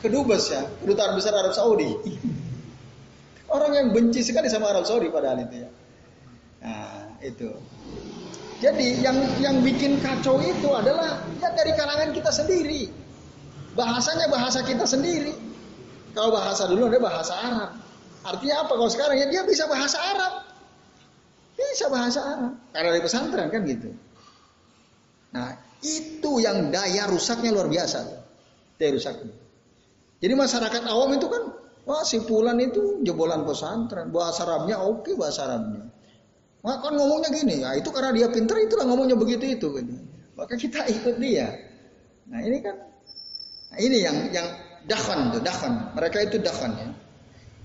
[0.01, 1.93] kedubes ya, kedutaan besar Arab Saudi.
[3.51, 5.69] Orang yang benci sekali sama Arab Saudi padahal itu ya.
[6.65, 7.49] Nah, itu.
[8.61, 12.89] Jadi yang yang bikin kacau itu adalah ya dari kalangan kita sendiri.
[13.73, 15.33] Bahasanya bahasa kita sendiri.
[16.13, 17.71] Kalau bahasa dulu ada bahasa Arab.
[18.21, 20.33] Artinya apa kalau sekarang ya dia bisa bahasa Arab.
[21.57, 22.53] Bisa bahasa Arab.
[22.69, 23.89] Karena dari pesantren kan gitu.
[25.33, 27.99] Nah, itu yang daya rusaknya luar biasa.
[28.77, 29.33] Daya rusaknya.
[30.21, 31.43] Jadi masyarakat awam itu kan,
[31.89, 34.13] wah si Pulan itu jebolan pesantren.
[34.13, 35.89] Bahasa Arabnya oke okay, bahasa Arabnya.
[36.61, 39.67] Wah kan ngomongnya gini, ya itu karena dia pinter itulah ngomongnya begitu itu.
[39.81, 39.97] Gitu.
[40.37, 41.49] Maka kita ikut dia.
[42.29, 42.77] Nah ini kan,
[43.73, 44.47] nah ini yang yang
[44.85, 45.89] dakhan tuh, dakhan.
[45.97, 46.89] Mereka itu dakhan ya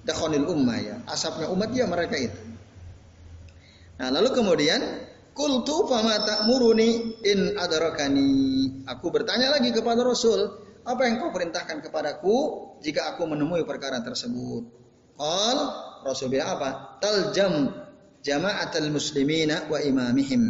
[0.07, 0.97] dakhonil ummah ya.
[1.11, 2.41] Asapnya umat ya mereka itu.
[3.99, 4.81] Nah, lalu kemudian
[5.35, 8.31] kultu fama ta'muruni in adarakani.
[8.87, 12.37] Aku bertanya lagi kepada Rasul, apa yang kau perintahkan kepadaku
[12.79, 14.63] jika aku menemui perkara tersebut?
[15.19, 15.59] Qal
[16.07, 17.01] Rasul bilang apa?
[17.03, 17.75] Taljam
[18.23, 20.43] jama'atul muslimina wa imamihim.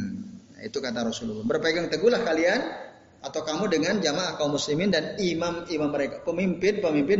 [0.52, 1.44] Nah, itu kata Rasulullah.
[1.48, 2.60] Berpegang teguhlah kalian
[3.24, 7.18] atau kamu dengan jamaah kaum muslimin dan imam-imam mereka, pemimpin-pemimpin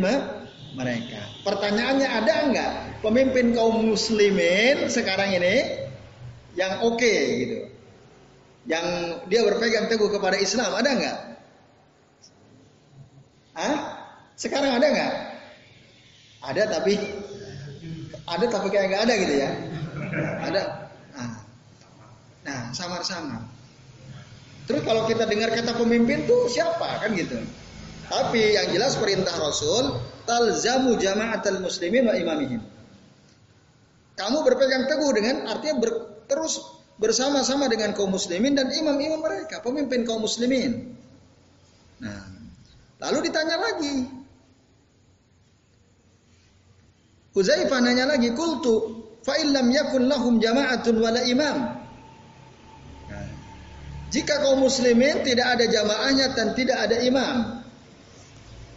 [0.77, 1.21] mereka.
[1.41, 5.89] Pertanyaannya ada enggak pemimpin kaum muslimin sekarang ini
[6.53, 7.59] yang oke okay, gitu.
[8.67, 8.87] Yang
[9.31, 11.19] dia berpegang teguh kepada Islam ada enggak?
[13.57, 13.77] Hah?
[14.37, 15.13] Sekarang ada enggak?
[16.45, 16.93] Ada tapi
[18.29, 19.51] ada tapi kayak enggak ada gitu ya.
[20.45, 20.63] Ada.
[21.17, 21.35] Nah,
[22.45, 23.43] nah samar-samar.
[24.69, 27.41] Terus kalau kita dengar kata pemimpin tuh siapa kan gitu.
[28.07, 32.63] Tapi yang jelas perintah Rasul talzamu jama'atul muslimin wa imamihim.
[34.17, 35.91] Kamu berpegang teguh dengan artinya ber,
[36.29, 36.61] terus
[36.97, 40.97] bersama-sama dengan kaum muslimin dan imam-imam mereka, pemimpin kaum muslimin.
[42.01, 42.36] Nah,
[43.03, 43.95] lalu ditanya lagi.
[47.37, 51.77] Huzaifah nanya lagi, "Qultu fa illam yakun lahum jama'atun wala imam?"
[54.09, 57.61] Jika kaum muslimin tidak ada jamaahnya dan tidak ada imam.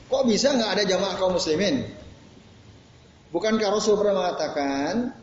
[0.10, 1.86] Kok bisa nggak ada jamaah kaum muslimin?
[3.29, 5.13] Bukankah Rasul pernah mengatakan,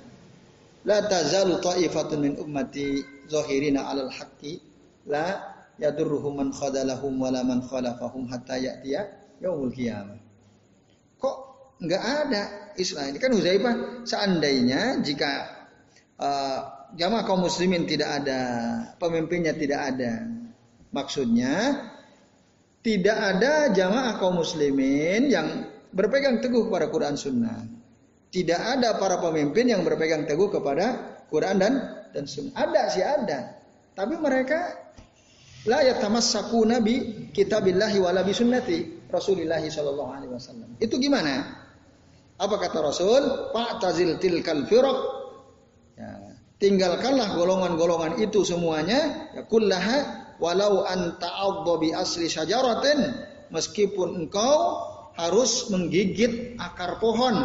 [0.87, 4.63] La tazalu ta'ifatun min ummati zahirina alal haqqi
[5.11, 9.05] la yadurruhum man khadalahum wala man khalafahum hatta ya'tiya
[9.41, 10.19] yaumul qiyamah.
[11.21, 11.37] Kok
[11.81, 12.43] nggak ada
[12.81, 13.75] Islam ini kan Huzaifah
[14.09, 15.31] seandainya jika
[16.21, 16.61] uh,
[16.97, 18.41] jamaah kaum muslimin tidak ada,
[18.97, 20.25] pemimpinnya tidak ada.
[20.93, 21.85] Maksudnya
[22.81, 27.61] tidak ada jamaah kaum muslimin yang berpegang teguh kepada Quran Sunnah.
[28.33, 31.75] Tidak ada para pemimpin yang berpegang teguh kepada Quran dan
[32.13, 32.53] dan Sunnah.
[32.57, 33.41] Ada sih ada.
[33.97, 34.86] Tapi mereka
[35.67, 36.95] la yatamassaku nabi
[37.35, 40.69] kitabillahi wala bi sunnati Rasulullah sallallahu alaihi wasallam.
[40.83, 41.63] Itu gimana?
[42.37, 43.53] Apa kata Rasul?
[43.55, 44.99] Pak tazil tilkal firaq.
[45.97, 53.17] Ya, tinggalkanlah golongan-golongan itu semuanya ya kullaha walau anta bi asli syajaratin
[53.49, 54.85] meskipun engkau
[55.17, 57.37] harus menggigit akar pohon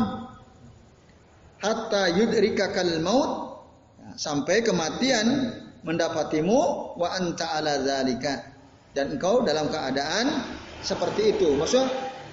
[1.63, 3.31] hatta yudrikakal maut
[4.03, 6.60] ya, sampai kematian mendapatimu
[6.98, 8.54] wa anta ala zalika
[8.94, 10.46] dan engkau dalam keadaan
[10.82, 11.58] seperti itu.
[11.58, 11.89] Maksudnya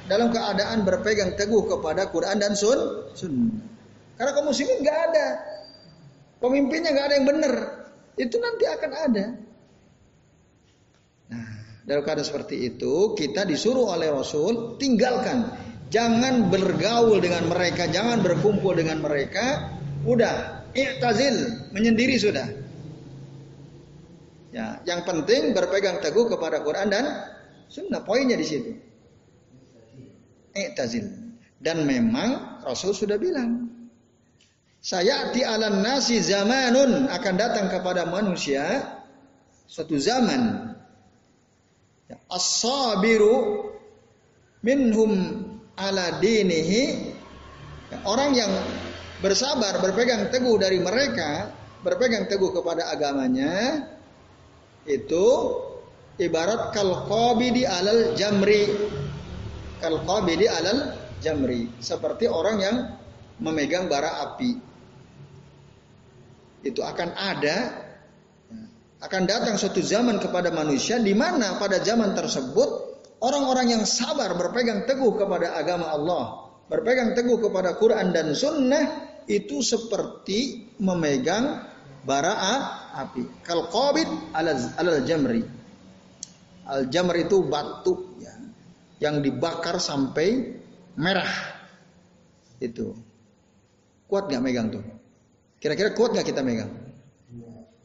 [0.09, 3.61] dalam keadaan berpegang teguh kepada Quran dan sun sunnah.
[4.19, 5.27] Karena kaum muslimin nggak ada.
[6.39, 7.55] Pemimpinnya nggak ada yang benar.
[8.19, 9.25] Itu nanti akan ada.
[11.29, 11.49] Nah
[11.89, 15.49] dalam keadaan seperti itu kita disuruh oleh Rasul tinggalkan.
[15.89, 19.73] Jangan bergaul dengan mereka, jangan berkumpul dengan mereka.
[20.05, 22.45] Udah, i'tazil, menyendiri sudah.
[24.59, 27.07] Ya, yang penting berpegang teguh kepada Quran dan
[27.71, 28.03] sunnah.
[28.03, 28.75] Poinnya di situ.
[30.51, 31.07] I'tazil.
[31.63, 33.71] Dan memang Rasul sudah bilang,
[34.83, 38.83] saya di alam nasi zamanun akan datang kepada manusia
[39.71, 40.75] suatu zaman.
[42.11, 43.63] Ya, as-sabiru
[44.67, 45.39] minhum
[45.79, 47.15] ala dinihi
[48.03, 48.51] orang yang
[49.23, 51.55] bersabar berpegang teguh dari mereka
[51.87, 53.87] berpegang teguh kepada agamanya
[54.89, 55.27] itu
[56.17, 58.73] ibarat kal qabidi alal jamri
[59.85, 62.77] kal qabidi alal jamri seperti orang yang
[63.39, 64.57] memegang bara api
[66.65, 67.87] itu akan ada
[68.99, 74.87] akan datang suatu zaman kepada manusia di mana pada zaman tersebut Orang-orang yang sabar berpegang
[74.87, 81.67] teguh kepada agama Allah, berpegang teguh kepada Quran dan Sunnah itu seperti memegang
[82.07, 82.88] bara api.
[83.47, 85.47] Kal qabid alal jamri.
[86.67, 88.35] Al jamr itu batu ya,
[88.99, 90.59] yang dibakar sampai
[90.99, 91.31] merah.
[92.59, 92.99] Itu.
[94.11, 94.83] Kuat nggak megang tuh?
[95.63, 96.69] Kira-kira kuat nggak kita megang?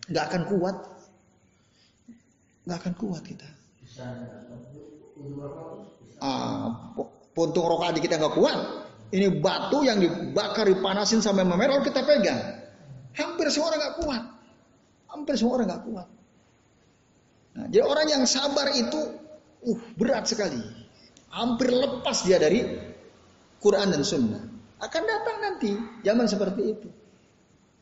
[0.10, 0.76] Nggak akan kuat.
[2.65, 3.47] Nggak akan kuat kita.
[6.23, 6.95] Ah,
[7.38, 8.60] puntung rokok aja kita nggak kuat.
[9.13, 12.41] Ini batu yang dibakar, dipanasin sampai memerah, kita pegang.
[13.13, 14.23] Hampir semua orang nggak kuat.
[15.13, 16.08] Hampir semua orang nggak kuat.
[17.54, 18.97] Nah, jadi orang yang sabar itu,
[19.69, 20.58] uh, berat sekali.
[21.30, 22.65] Hampir lepas dia dari
[23.62, 24.43] Quran dan Sunnah.
[24.82, 25.71] Akan datang nanti
[26.02, 26.89] zaman seperti itu.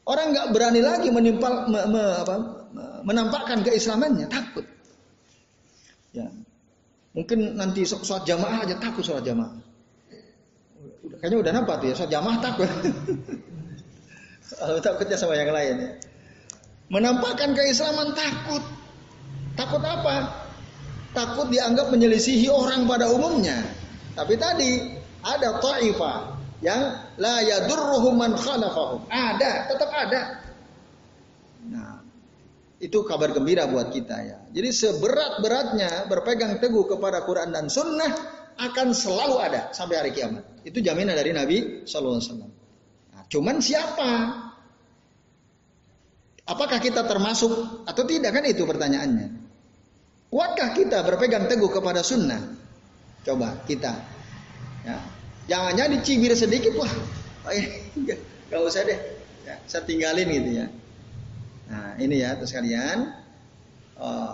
[0.03, 2.35] Orang nggak berani lagi menimpal, me, me, apa,
[3.07, 4.67] menampakkan keislamannya, takut.
[6.11, 6.27] Ya,
[7.11, 9.51] Mungkin nanti sholat jamaah aja takut sholat jamaah.
[11.19, 12.69] Kayaknya udah nampak tuh ya, sholat jamaah takut.
[14.55, 15.91] Kalau takutnya sama yang lain ya.
[16.91, 18.59] Menampakkan keislaman takut.
[19.55, 20.43] Takut apa?
[21.15, 23.63] Takut dianggap menyelisihi orang pada umumnya.
[24.11, 24.91] Tapi tadi
[25.23, 26.81] ada ta'ifah yang
[27.15, 29.07] la yadurruhum man khalafahum.
[29.07, 30.21] Ada, tetap ada.
[31.71, 32.03] Nah,
[32.83, 34.37] itu kabar gembira buat kita ya.
[34.51, 38.11] Jadi seberat-beratnya berpegang teguh kepada Quran dan Sunnah
[38.59, 40.43] akan selalu ada sampai hari kiamat.
[40.67, 42.51] Itu jaminan dari Nabi Shallallahu Alaihi Wasallam.
[43.15, 44.11] Nah, cuman siapa?
[46.49, 49.27] Apakah kita termasuk atau tidak kan itu pertanyaannya.
[50.31, 52.39] Kuatkah kita berpegang teguh kepada Sunnah?
[53.21, 53.93] Coba kita.
[54.87, 54.97] Ya.
[55.51, 56.91] Jangan-jangan dicibir sedikit wah,
[58.47, 58.99] gak usah deh.
[59.43, 60.67] Ya, saya tinggalin gitu ya.
[61.71, 63.11] Nah ini ya terus kalian.
[63.97, 64.33] Uh,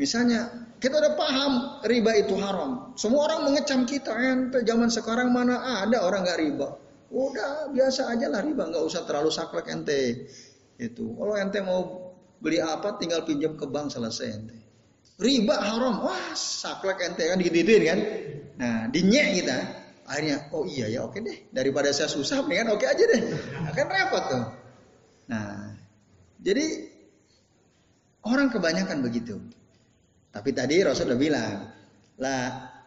[0.00, 1.52] misalnya kita udah paham
[1.88, 2.92] riba itu haram.
[2.94, 4.12] Semua orang mengecam kita.
[4.12, 6.68] Ente zaman sekarang mana ada orang nggak riba.
[7.08, 8.68] Udah biasa aja lah riba.
[8.68, 10.28] nggak usah terlalu saklek ente.
[10.78, 11.14] Itu.
[11.14, 11.80] Kalau ente mau
[12.42, 14.58] beli apa tinggal pinjam ke bank selesai ente.
[15.20, 16.02] Riba haram.
[16.02, 17.98] Wah saklek ente kan digituin kan.
[18.58, 19.58] Nah dinyek kita.
[20.04, 21.48] Akhirnya oh iya ya oke deh.
[21.54, 23.22] Daripada saya susah kan oke aja deh.
[23.70, 24.44] Akan repot tuh.
[25.30, 25.72] Nah
[26.44, 26.94] jadi
[28.24, 29.36] Orang kebanyakan begitu.
[30.32, 31.68] Tapi tadi Rasul sudah bilang,
[32.16, 32.36] la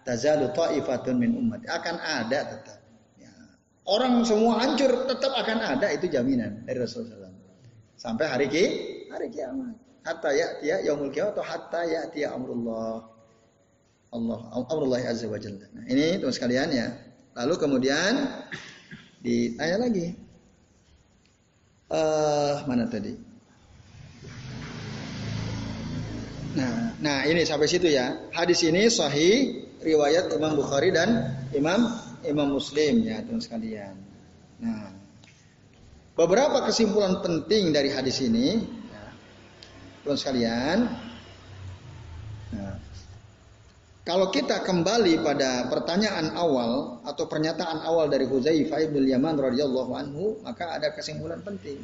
[0.02, 1.62] tazalu ta'ifatun min umat.
[1.70, 2.82] Akan ada tetap.
[3.22, 3.30] Ya.
[3.86, 7.27] Orang semua hancur tetap akan ada itu jaminan dari Rasulullah
[7.98, 8.66] Sampai hari ki
[9.10, 9.74] hari kiamat.
[10.06, 13.10] Hatta ya dia yaumul kiamat atau hatta ya dia amrullah.
[14.14, 15.66] Allah amrullah azza wa jalla.
[15.74, 16.88] Nah, ini teman sekalian ya.
[17.34, 18.14] Lalu kemudian
[19.26, 20.14] ditanya lagi.
[21.88, 23.16] Uh, mana tadi?
[26.58, 28.30] Nah, nah ini sampai situ ya.
[28.30, 33.94] Hadis ini sahih riwayat Imam Bukhari dan Imam Imam Muslim ya teman sekalian.
[34.58, 34.90] Nah,
[36.18, 38.66] beberapa kesimpulan penting dari hadis ini,
[40.04, 40.90] ya, sekalian.
[42.58, 42.76] Nah,
[44.02, 50.42] kalau kita kembali pada pertanyaan awal atau pernyataan awal dari Huzaifah bin Yaman radhiyallahu anhu,
[50.42, 51.80] maka ada kesimpulan penting.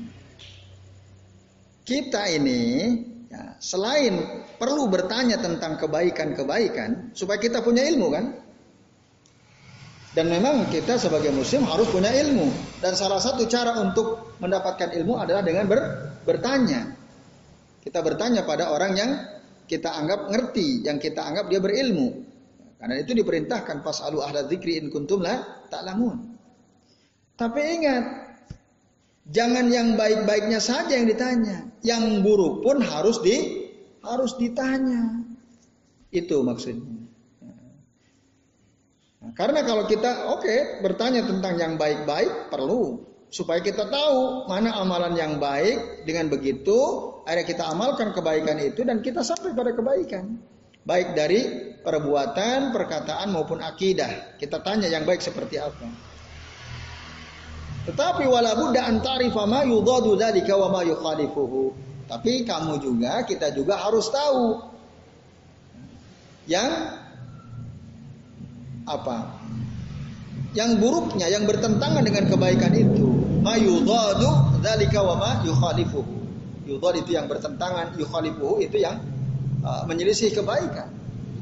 [1.83, 2.63] Kita ini
[3.33, 8.29] Ya, selain perlu bertanya tentang kebaikan-kebaikan supaya kita punya ilmu kan?
[10.13, 12.45] Dan memang kita sebagai muslim harus punya ilmu.
[12.77, 15.81] Dan salah satu cara untuk mendapatkan ilmu adalah dengan ber,
[16.21, 16.93] bertanya.
[17.81, 19.11] Kita bertanya pada orang yang
[19.65, 22.29] kita anggap ngerti, yang kita anggap dia berilmu.
[22.77, 26.35] Karena itu diperintahkan fasalu ahla dzikri in kuntum la ta'lamun.
[27.33, 28.05] Tapi ingat,
[29.23, 33.63] Jangan yang baik-baiknya saja yang ditanya, yang buruk pun harus di
[34.03, 35.23] harus ditanya.
[36.11, 37.02] Itu maksudnya.
[39.31, 45.15] Karena kalau kita oke okay, bertanya tentang yang baik-baik perlu supaya kita tahu mana amalan
[45.15, 46.75] yang baik dengan begitu
[47.23, 50.37] akhirnya kita amalkan kebaikan itu dan kita sampai pada kebaikan
[50.83, 51.41] baik dari
[51.83, 54.39] perbuatan, perkataan maupun akidah.
[54.39, 55.87] Kita tanya yang baik seperti apa.
[57.83, 61.75] Tetapi wala budda an ta'rifa ma yudadu dzalika wa ma yukhalifuhu.
[62.07, 64.71] Tapi kamu juga kita juga harus tahu
[66.47, 67.02] yang
[68.87, 69.39] apa?
[70.53, 73.07] Yang buruknya, yang bertentangan dengan kebaikan itu.
[73.41, 76.13] Ma yudadu dzalika wa ma yukhalifuhu.
[76.63, 79.01] Yudad itu yang bertentangan, yukhalifuhu itu yang
[79.65, 80.87] uh, menyelisih kebaikan.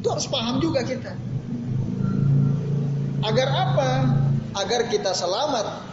[0.02, 1.14] Itu harus paham juga kita.
[3.22, 3.90] Agar apa?
[4.58, 5.86] Agar kita selamat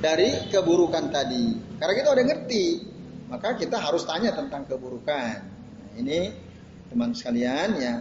[0.00, 1.60] dari keburukan tadi.
[1.76, 2.64] Karena kita udah ngerti,
[3.28, 5.36] maka kita harus tanya tentang keburukan.
[5.44, 6.32] Nah, ini
[6.88, 7.94] teman sekalian ya.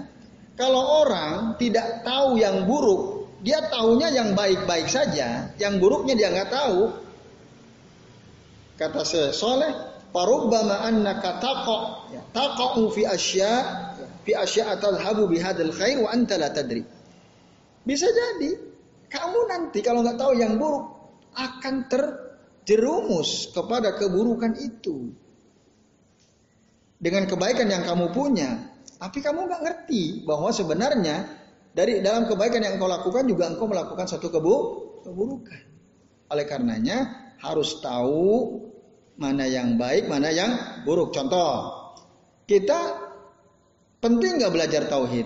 [0.59, 6.51] Kalau orang tidak tahu yang buruk, dia tahunya yang baik-baik saja, yang buruknya dia nggak
[6.53, 6.93] tahu.
[8.77, 9.01] Kata
[9.33, 9.73] Soleh,
[10.13, 11.79] parubbama annaka taqa
[12.13, 12.21] ya,
[12.93, 13.53] fi asya
[14.21, 16.85] fi asya tadhhabu bihadzal khair wa anta la tadri.
[17.81, 18.71] Bisa jadi
[19.11, 20.87] kamu nanti kalau nggak tahu yang buruk,
[21.35, 25.11] akan terjerumus kepada keburukan itu.
[27.01, 28.70] Dengan kebaikan yang kamu punya,
[29.01, 31.25] tapi kamu nggak ngerti bahwa sebenarnya
[31.73, 34.55] dari dalam kebaikan yang engkau lakukan juga engkau melakukan satu kebu
[35.01, 35.61] keburukan.
[36.29, 36.97] Oleh karenanya
[37.41, 38.61] harus tahu
[39.17, 40.53] mana yang baik, mana yang
[40.85, 41.17] buruk.
[41.17, 41.73] Contoh,
[42.45, 42.77] kita
[43.97, 45.25] penting nggak belajar tauhid?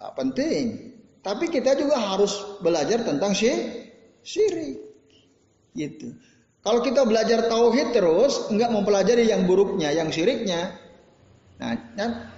[0.00, 0.96] Tak penting.
[1.20, 2.32] Tapi kita juga harus
[2.64, 4.80] belajar tentang syirik.
[5.76, 6.16] Gitu.
[6.64, 10.72] Kalau kita belajar tauhid terus, enggak mempelajari yang buruknya, yang syiriknya,
[11.60, 12.33] nah, kan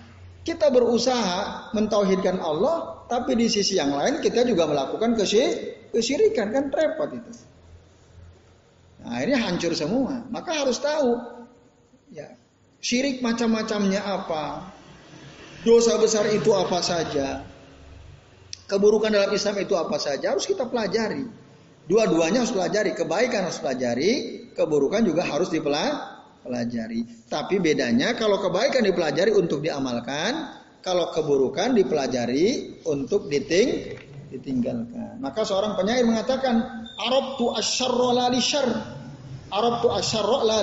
[0.47, 5.19] kita berusaha mentauhidkan Allah, tapi di sisi yang lain kita juga melakukan
[5.91, 7.33] kesyirikan, kan repot itu.
[9.03, 10.23] Nah, ini hancur semua.
[10.31, 11.19] Maka harus tahu,
[12.15, 12.31] ya,
[12.79, 14.71] syirik macam-macamnya apa,
[15.67, 17.43] dosa besar itu apa saja,
[18.71, 21.27] keburukan dalam Islam itu apa saja, harus kita pelajari.
[21.91, 26.16] Dua-duanya harus pelajari, kebaikan harus pelajari, keburukan juga harus dipelajari.
[27.27, 33.99] Tapi bedanya kalau kebaikan dipelajari untuk diamalkan, kalau keburukan dipelajari untuk diting
[34.31, 35.19] ditinggalkan.
[35.23, 38.27] Maka seorang penyair mengatakan, Arab tu asyarra la.
[39.51, 40.59] Arab tu asyarra la.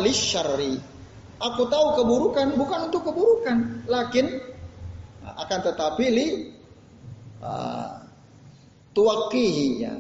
[1.44, 4.40] Aku tahu keburukan bukan untuk keburukan, lakin
[5.24, 6.28] akan tetapi li
[7.44, 7.92] uh,
[9.82, 9.94] ya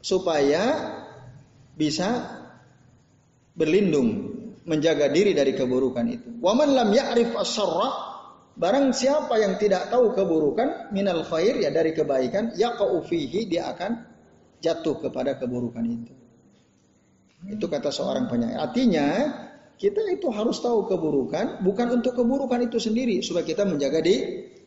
[0.00, 0.62] supaya
[1.76, 2.08] bisa
[3.52, 4.25] berlindung
[4.66, 6.42] menjaga diri dari keburukan itu.
[6.42, 7.88] Waman lam ya'rif as-sarra
[8.58, 14.02] barang siapa yang tidak tahu keburukan minal khair ya dari kebaikan yaqa'u fihi dia akan
[14.58, 16.14] jatuh kepada keburukan itu.
[17.46, 18.58] Itu kata seorang penyair.
[18.58, 19.06] Artinya
[19.78, 24.16] kita itu harus tahu keburukan bukan untuk keburukan itu sendiri supaya kita menjaga di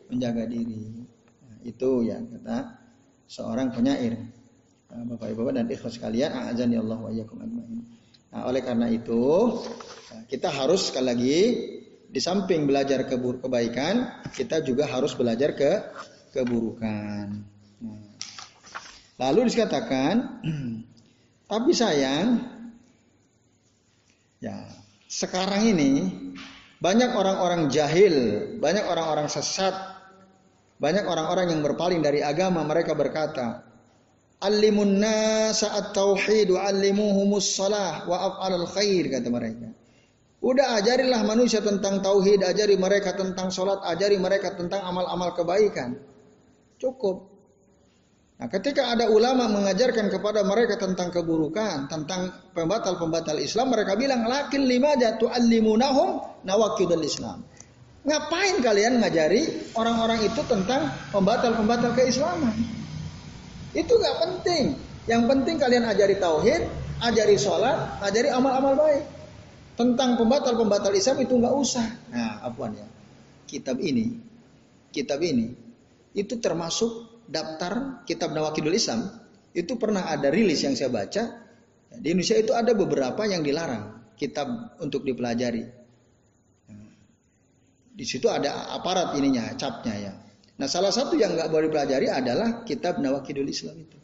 [0.08, 1.04] menjaga diri.
[1.44, 2.56] Nah, itu ya kata
[3.28, 4.16] seorang penyair.
[4.90, 7.99] Nah, Bapak Ibu dan ikhlas sekalian, azan Allah wa iyyakum ajmain.
[8.30, 9.58] Nah, oleh karena itu
[10.30, 11.38] kita harus sekali lagi
[12.10, 15.72] di samping belajar kebaikan, kita juga harus belajar ke
[16.34, 17.26] keburukan.
[17.82, 18.02] Nah.
[19.18, 20.42] Lalu dikatakan,
[21.50, 22.42] tapi sayang,
[24.38, 24.58] ya
[25.10, 25.92] sekarang ini
[26.78, 29.74] banyak orang-orang jahil, banyak orang-orang sesat,
[30.78, 32.62] banyak orang-orang yang berpaling dari agama.
[32.62, 33.69] Mereka berkata,
[34.40, 39.68] Alimun nasa at-tauhid wa alimuhumus salah wa af'alal khair kata mereka.
[40.40, 46.00] Udah ajarilah manusia tentang tauhid, ajari mereka tentang salat, ajari mereka tentang amal-amal kebaikan.
[46.80, 47.28] Cukup.
[48.40, 54.64] Nah, ketika ada ulama mengajarkan kepada mereka tentang keburukan, tentang pembatal-pembatal Islam, mereka bilang, "Lakin
[54.64, 57.44] lima jatuh alimunahum nawakidul Islam."
[58.00, 62.79] Ngapain kalian ngajari orang-orang itu tentang pembatal-pembatal keislaman?
[63.74, 64.64] Itu nggak penting.
[65.06, 66.62] Yang penting kalian ajari tauhid,
[67.02, 69.02] ajari sholat, ajari amal-amal baik.
[69.78, 71.86] Tentang pembatal-pembatal Islam itu nggak usah.
[72.12, 72.86] Nah, apa ya?
[73.48, 74.14] Kitab ini,
[74.92, 75.50] kitab ini,
[76.14, 79.08] itu termasuk daftar kitab Nawakidul Islam.
[79.50, 81.22] Itu pernah ada rilis yang saya baca.
[81.90, 85.64] Di Indonesia itu ada beberapa yang dilarang kitab untuk dipelajari.
[87.90, 90.12] Di situ ada aparat ininya, capnya ya.
[90.60, 93.96] Nah salah satu yang nggak boleh dipelajari adalah kitab Nawakidul Islam itu.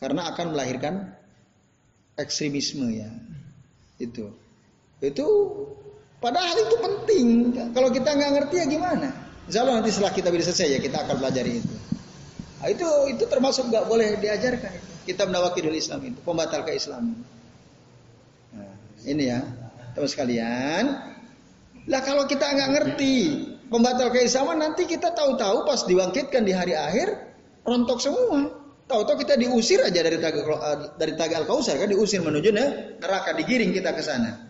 [0.00, 1.12] Karena akan melahirkan
[2.16, 3.12] ekstremisme ya.
[4.00, 4.32] Itu.
[5.04, 5.26] Itu
[6.24, 7.26] padahal itu penting.
[7.76, 9.08] Kalau kita nggak ngerti ya gimana?
[9.44, 11.76] Insya Allah nanti setelah kita bisa selesai ya kita akan pelajari itu.
[12.64, 14.92] Nah, itu itu termasuk nggak boleh diajarkan itu.
[15.04, 17.12] Kitab Nawakidul Islam itu pembatal keislaman.
[18.56, 18.72] Nah,
[19.04, 19.44] ini ya
[19.92, 20.84] teman sekalian.
[21.92, 23.16] Lah kalau kita nggak ngerti
[23.74, 27.10] pembatal keislaman nanti kita tahu-tahu pas dibangkitkan di hari akhir
[27.66, 28.62] rontok semua.
[28.86, 30.46] Tahu-tahu kita diusir aja dari taga
[30.94, 32.54] dari taga al kausar kan diusir menuju
[33.02, 34.46] neraka digiring kita ke sana.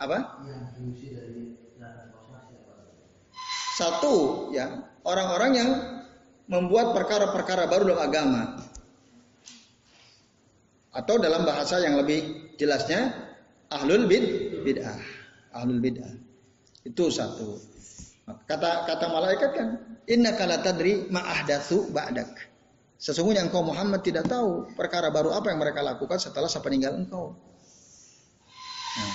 [0.00, 0.40] Apa?
[3.76, 5.70] Satu ya orang-orang yang
[6.48, 8.42] membuat perkara-perkara baru dalam agama.
[10.94, 13.10] Atau dalam bahasa yang lebih jelasnya
[13.66, 14.24] ahlul bid
[14.62, 14.94] bid'ah.
[15.50, 16.23] Ahlul bid'ah.
[16.84, 17.56] Itu satu.
[18.44, 19.68] Kata kata malaikat kan,
[20.08, 22.52] Inna kala tadri ma'ahdatsu ba'dak.
[23.00, 27.36] Sesungguhnya engkau Muhammad tidak tahu perkara baru apa yang mereka lakukan setelah sepeninggal engkau.
[28.94, 29.12] Nah,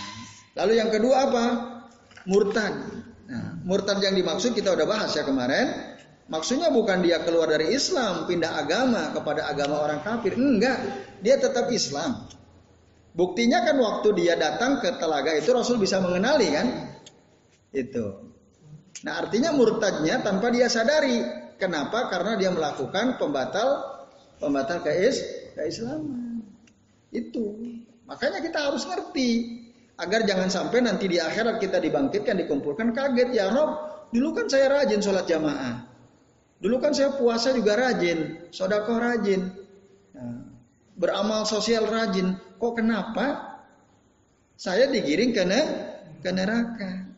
[0.62, 1.46] lalu yang kedua apa?
[2.30, 2.74] Murtad.
[3.30, 5.98] Nah, murtad yang dimaksud kita udah bahas ya kemarin.
[6.30, 10.38] Maksudnya bukan dia keluar dari Islam, pindah agama kepada agama orang kafir.
[10.38, 10.78] Enggak,
[11.26, 12.30] dia tetap Islam.
[13.18, 16.68] Buktinya kan waktu dia datang ke telaga itu Rasul bisa mengenali kan?
[17.70, 18.34] Itu.
[19.06, 21.22] Nah artinya murtadnya tanpa dia sadari.
[21.60, 22.08] Kenapa?
[22.08, 24.00] Karena dia melakukan pembatal
[24.40, 25.22] pembatal keis
[25.54, 26.42] keislaman.
[27.12, 27.60] Itu.
[28.08, 29.30] Makanya kita harus ngerti
[30.00, 33.90] agar jangan sampai nanti di akhirat kita dibangkitkan dikumpulkan kaget ya Rob.
[34.10, 35.86] Dulu kan saya rajin sholat jamaah.
[36.60, 39.48] Dulu kan saya puasa juga rajin, sodakoh rajin,
[40.12, 40.44] nah,
[41.00, 42.36] beramal sosial rajin.
[42.60, 43.56] Kok kenapa
[44.60, 45.44] saya digiring ke,
[46.20, 47.09] ke neraka?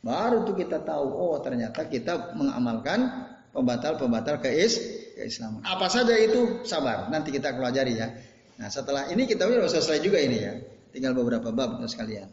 [0.00, 4.80] Baru tuh kita tahu, oh ternyata kita mengamalkan pembatal-pembatal keis
[5.12, 5.60] keislaman.
[5.60, 8.08] Apa saja itu sabar, nanti kita pelajari ya.
[8.56, 10.56] Nah setelah ini kita sudah selesai juga ini ya,
[10.88, 12.32] tinggal beberapa bab sekalian.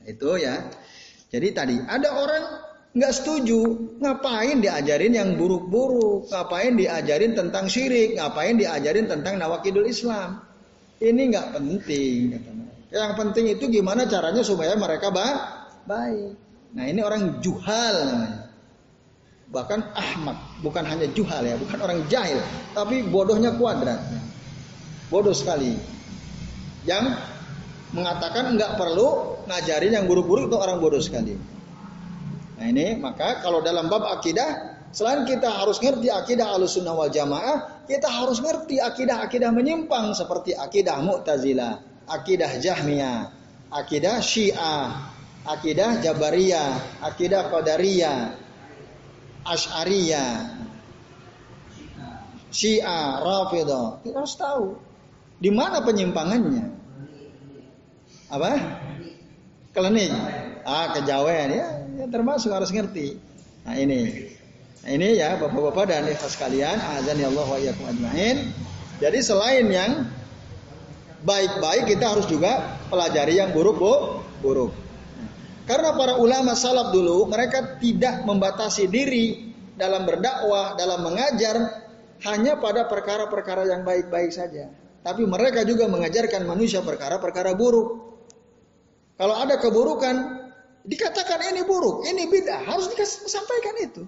[0.00, 0.64] Nah, itu ya.
[1.28, 2.44] Jadi tadi ada orang
[2.94, 3.60] nggak setuju,
[4.00, 10.40] ngapain diajarin yang buruk-buruk, ngapain diajarin tentang syirik, ngapain diajarin tentang nawakidul Islam.
[11.02, 12.38] Ini nggak penting.
[12.94, 16.43] Yang penting itu gimana caranya supaya mereka baik.
[16.74, 18.50] Nah ini orang juhal namanya.
[19.54, 22.42] Bahkan ahmad, bukan hanya juhal ya, bukan orang jahil,
[22.74, 24.02] tapi bodohnya kuadrat.
[25.06, 25.78] Bodoh sekali.
[26.82, 27.14] Yang
[27.94, 31.38] mengatakan nggak perlu ngajarin yang buruk-buruk itu orang bodoh sekali.
[32.58, 37.86] Nah ini maka kalau dalam bab akidah selain kita harus ngerti akidah alusunnah wal jamaah,
[37.86, 41.78] kita harus ngerti akidah-akidah menyimpang seperti akidah mu'tazilah,
[42.10, 43.30] akidah jahmiyah,
[43.70, 45.13] akidah syiah,
[45.44, 48.18] akidah Jabariyah, akidah Qadariyah,
[49.44, 50.32] Ash'ariyah,
[52.48, 54.00] Syiah, Rafidah.
[54.00, 54.66] Kita harus tahu
[55.38, 56.72] di mana penyimpangannya.
[58.32, 58.52] Apa?
[59.76, 60.10] Kelenik.
[60.64, 61.68] Ah, kejawen ya,
[62.00, 63.20] ya termasuk harus ngerti.
[63.68, 64.32] Nah, ini.
[64.80, 68.48] Nah, ini ya Bapak-bapak dan ikhlas sekalian, azan ya Allah wa iyyakum ajmain.
[69.02, 70.08] Jadi selain yang
[71.24, 73.94] baik-baik kita harus juga pelajari yang buruk bu,
[74.40, 74.72] buruk.
[75.64, 81.56] Karena para ulama salaf dulu mereka tidak membatasi diri dalam berdakwah, dalam mengajar
[82.28, 84.68] hanya pada perkara-perkara yang baik-baik saja.
[85.04, 88.16] Tapi mereka juga mengajarkan manusia perkara-perkara buruk.
[89.16, 90.16] Kalau ada keburukan,
[90.84, 94.02] dikatakan ini buruk, ini bid'ah, harus disampaikan itu.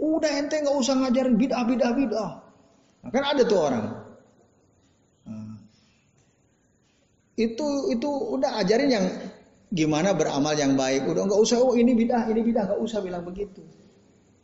[0.00, 2.30] Udah ente nggak usah ngajarin bid'ah, bid'ah, bid'ah.
[3.04, 3.84] Nah, kan ada tuh orang.
[5.28, 5.56] Nah,
[7.36, 9.06] itu itu udah ajarin yang
[9.74, 11.10] gimana beramal yang baik.
[11.10, 13.60] Udah nggak usah, oh ini bid'ah, ini bid'ah, nggak usah bilang begitu.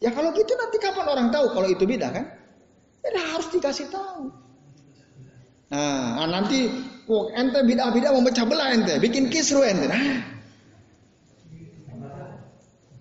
[0.02, 2.26] Ya kalau gitu nanti kapan orang tahu kalau itu bid'ah kan?
[3.06, 4.28] Ya harus dikasih tahu.
[5.70, 6.66] Nah, nanti
[7.06, 9.86] oh, ente bid'ah-bid'ah memecah belah ente, bikin kisru ente.
[9.86, 10.02] Nah.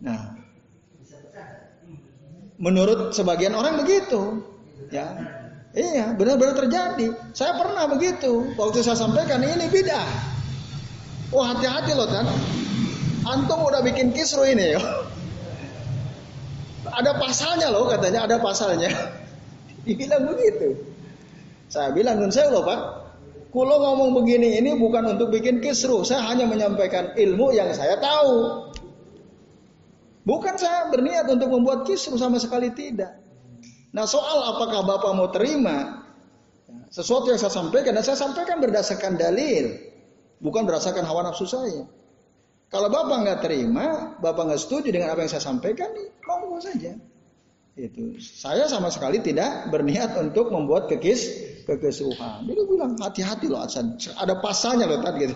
[0.06, 0.24] nah.
[2.60, 4.46] Menurut sebagian orang begitu.
[4.94, 5.18] Ya.
[5.74, 7.14] Iya, benar-benar terjadi.
[7.32, 8.54] Saya pernah begitu.
[8.60, 10.39] Waktu saya sampaikan ini bid'ah.
[11.30, 12.26] Oh, hati-hati loh kan.
[13.30, 14.82] Antum udah bikin kisru ini ya.
[16.90, 18.90] Ada pasalnya loh katanya, ada pasalnya.
[19.86, 20.74] Dibilang begitu.
[21.70, 22.80] Saya bilang saya loh Pak,
[23.54, 28.66] kulo ngomong begini ini bukan untuk bikin kisru, saya hanya menyampaikan ilmu yang saya tahu.
[30.26, 33.22] Bukan saya berniat untuk membuat kisru sama sekali tidak.
[33.94, 36.06] Nah soal apakah Bapak mau terima
[36.90, 39.78] sesuatu yang saya sampaikan, dan saya sampaikan berdasarkan dalil,
[40.40, 41.88] bukan berdasarkan hawa nafsu saya.
[42.70, 45.90] Kalau Bapak nggak terima, Bapak nggak setuju dengan apa yang saya sampaikan,
[46.26, 46.94] mau saja.
[47.80, 52.44] Itu saya sama sekali tidak berniat untuk membuat kekis kekesuhan.
[52.44, 53.96] Dia bilang hati-hati loh Hasan.
[54.20, 55.36] Ada pasalnya loh tadi gitu.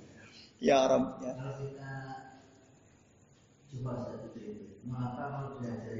[0.72, 1.20] ya Rob.
[1.20, 1.34] Ya.
[3.76, 4.40] Coba satu
[4.88, 5.94] mengapa kalau belajar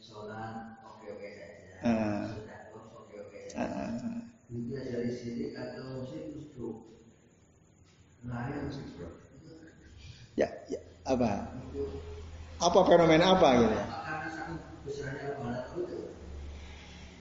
[0.00, 3.68] sholat oke-oke saja, uh, sudah oke-oke saja.
[4.48, 6.27] Uh, dari sini atau musik lahir
[10.36, 11.50] Ya, ya, apa?
[12.58, 13.86] Apa fenomena apa gitu ya?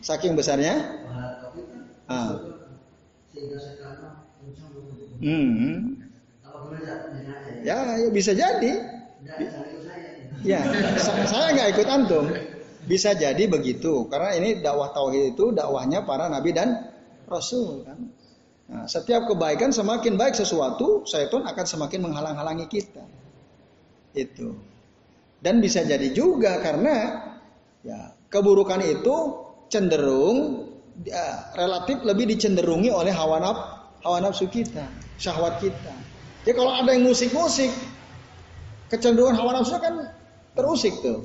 [0.01, 0.75] Saking besarnya?
[2.07, 2.39] Ah.
[5.19, 5.97] Hmm.
[7.61, 8.71] Ya, ya bisa jadi.
[10.45, 10.61] Ya,
[11.27, 12.25] saya nggak ikut antum.
[12.87, 16.87] Bisa jadi begitu, karena ini dakwah tauhid itu dakwahnya para nabi dan
[17.27, 17.99] rasul kan.
[18.67, 23.03] Nah, setiap kebaikan semakin baik sesuatu, syaitan akan semakin menghalang-halangi kita.
[24.11, 24.59] Itu.
[25.39, 27.23] Dan bisa jadi juga karena
[27.85, 29.15] ya keburukan itu
[29.71, 30.67] cenderung
[31.05, 33.57] ya, relatif lebih dicenderungi oleh hawa naf
[34.03, 34.83] hawa nafsu kita,
[35.15, 35.93] syahwat kita.
[36.43, 37.71] Jadi kalau ada yang musik-musik,
[38.91, 40.11] kecenderungan hawa nafsu kan
[40.57, 41.23] terusik tuh.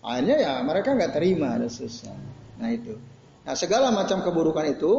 [0.00, 2.14] Akhirnya ya mereka nggak terima dan susah.
[2.62, 2.96] Nah itu.
[3.44, 4.92] Nah segala macam keburukan itu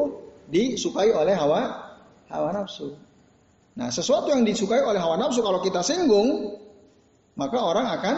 [0.49, 1.93] disukai oleh hawa
[2.29, 2.97] hawa nafsu.
[3.77, 6.57] Nah sesuatu yang disukai oleh hawa nafsu kalau kita singgung,
[7.37, 8.15] maka orang akan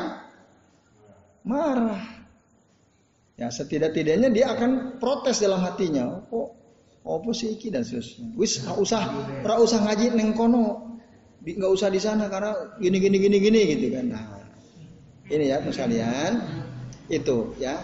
[1.45, 2.01] marah.
[3.39, 6.21] Ya setidak-tidaknya dia akan protes dalam hatinya.
[6.29, 6.53] Oh,
[7.01, 8.37] apa sih iki dan seterusnya.
[8.37, 9.01] Wis nggak usah,
[9.41, 10.97] nggak usah ngaji neng kono,
[11.41, 14.05] nggak usah di sana karena gini gini gini gini gitu kan.
[14.13, 14.23] Nah,
[15.25, 16.33] ini ya sekalian
[17.09, 17.81] itu ya.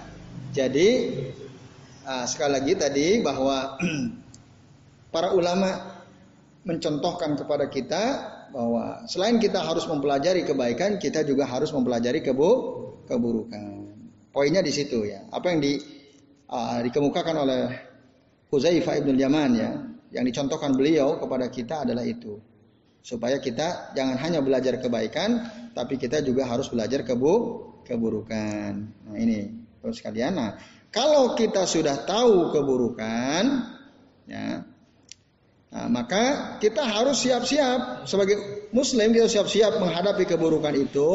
[0.53, 0.89] Jadi
[2.05, 3.81] nah, sekali lagi tadi bahwa
[5.11, 5.97] para ulama
[6.67, 8.03] mencontohkan kepada kita
[8.51, 12.49] bahwa selain kita harus mempelajari kebaikan, kita juga harus mempelajari kebu
[13.07, 13.87] keburukan.
[14.31, 15.23] Poinnya di situ ya.
[15.31, 15.79] Apa yang di,
[16.51, 17.61] uh, dikemukakan oleh
[18.51, 19.71] Huzaifah ibn Yaman ya,
[20.11, 22.39] yang dicontohkan beliau kepada kita adalah itu.
[23.03, 27.33] Supaya kita jangan hanya belajar kebaikan, tapi kita juga harus belajar kebu
[27.87, 28.71] keburukan.
[29.07, 29.47] Nah ini
[29.79, 30.35] terus sekalian.
[30.35, 30.59] Nah,
[30.91, 33.43] kalau kita sudah tahu keburukan,
[34.27, 34.59] ya,
[35.73, 41.11] nah, maka kita harus siap-siap sebagai Muslim kita siap-siap menghadapi keburukan itu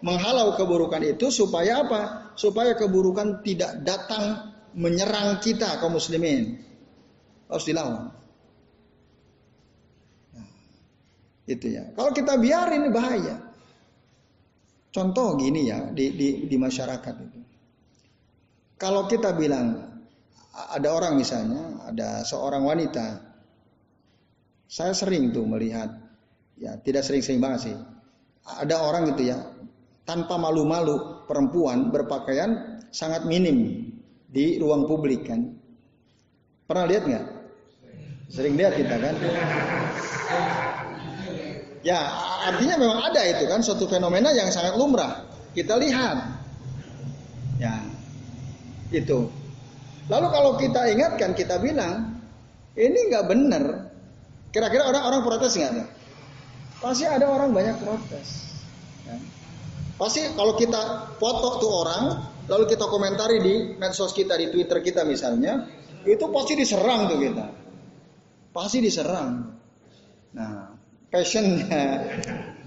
[0.00, 2.32] menghalau keburukan itu supaya apa?
[2.38, 6.62] Supaya keburukan tidak datang menyerang kita kaum muslimin.
[7.50, 8.14] Harus dilawan.
[10.36, 10.48] Nah,
[11.48, 11.90] itu ya.
[11.96, 13.36] Kalau kita biarin bahaya.
[14.88, 17.40] Contoh gini ya di, di, di masyarakat itu.
[18.78, 19.98] Kalau kita bilang
[20.54, 23.27] ada orang misalnya, ada seorang wanita,
[24.68, 25.88] saya sering tuh melihat,
[26.60, 27.76] ya tidak sering-sering banget sih.
[28.44, 29.40] Ada orang gitu ya,
[30.04, 33.88] tanpa malu-malu perempuan berpakaian sangat minim
[34.28, 35.56] di ruang publik kan.
[36.68, 37.24] Pernah lihat nggak?
[38.28, 39.14] Sering lihat kita kan?
[41.80, 41.96] Ya
[42.44, 45.24] artinya memang ada itu kan suatu fenomena yang sangat lumrah.
[45.56, 46.16] Kita lihat.
[47.56, 47.80] Ya
[48.92, 49.32] itu.
[50.12, 52.20] Lalu kalau kita ingatkan kita bilang
[52.76, 53.64] ini nggak benar.
[54.48, 55.88] Kira-kira orang-orang protes nggak?
[56.78, 58.28] Pasti ada orang banyak protes.
[59.04, 59.16] Ya.
[59.98, 62.02] Pasti kalau kita foto tuh orang,
[62.46, 65.66] lalu kita komentari di medsos kita, di Twitter kita misalnya,
[66.06, 67.46] itu pasti diserang tuh kita.
[68.54, 69.58] Pasti diserang.
[70.38, 70.70] Nah,
[71.10, 72.08] passionnya.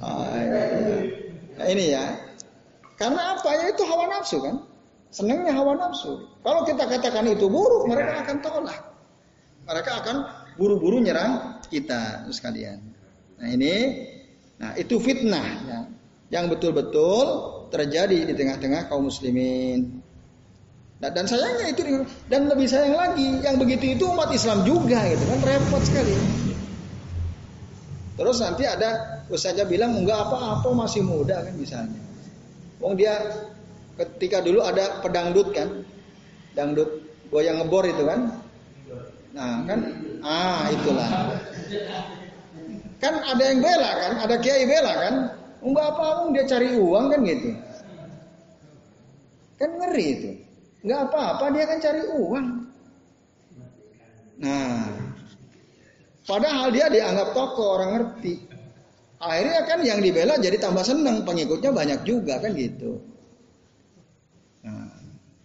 [0.03, 0.27] Oh,
[1.57, 2.19] nah, ini ya.
[2.99, 4.55] Karena apa ya itu hawa nafsu kan?
[5.09, 6.29] Senangnya hawa nafsu.
[6.43, 8.82] Kalau kita katakan itu buruk, mereka akan tolak.
[9.65, 10.15] Mereka akan
[10.59, 12.78] buru-buru nyerang kita, sekalian.
[13.39, 13.76] Nah ini,
[14.59, 15.80] nah itu fitnah ya,
[16.30, 17.26] yang betul-betul
[17.72, 20.03] terjadi di tengah-tengah kaum muslimin.
[21.01, 25.24] Nah, dan sayangnya itu dan lebih sayang lagi yang begitu itu umat Islam juga gitu
[25.26, 26.13] kan repot sekali.
[28.22, 31.97] Terus nanti ada usahanya bilang enggak apa-apa masih muda kan misalnya.
[32.78, 33.17] Wong dia
[33.97, 35.82] ketika dulu ada pedangdut kan,
[36.53, 37.01] dangdut
[37.34, 38.38] goyang ngebor itu kan.
[39.34, 39.80] Nah kan,
[40.22, 41.09] ah itulah.
[43.01, 45.15] Kan ada yang bela kan, ada kiai bela kan.
[45.61, 47.49] Enggak apa-apa dia cari uang kan gitu.
[49.61, 50.32] Kan ngeri itu.
[50.82, 52.47] Nggak apa-apa, dia kan cari uang.
[54.41, 54.89] Nah,
[56.26, 58.41] padahal dia dianggap tokoh orang ngerti.
[59.22, 62.97] Akhirnya kan yang dibela jadi tambah seneng, pengikutnya banyak juga kan gitu.
[64.65, 64.97] Nah.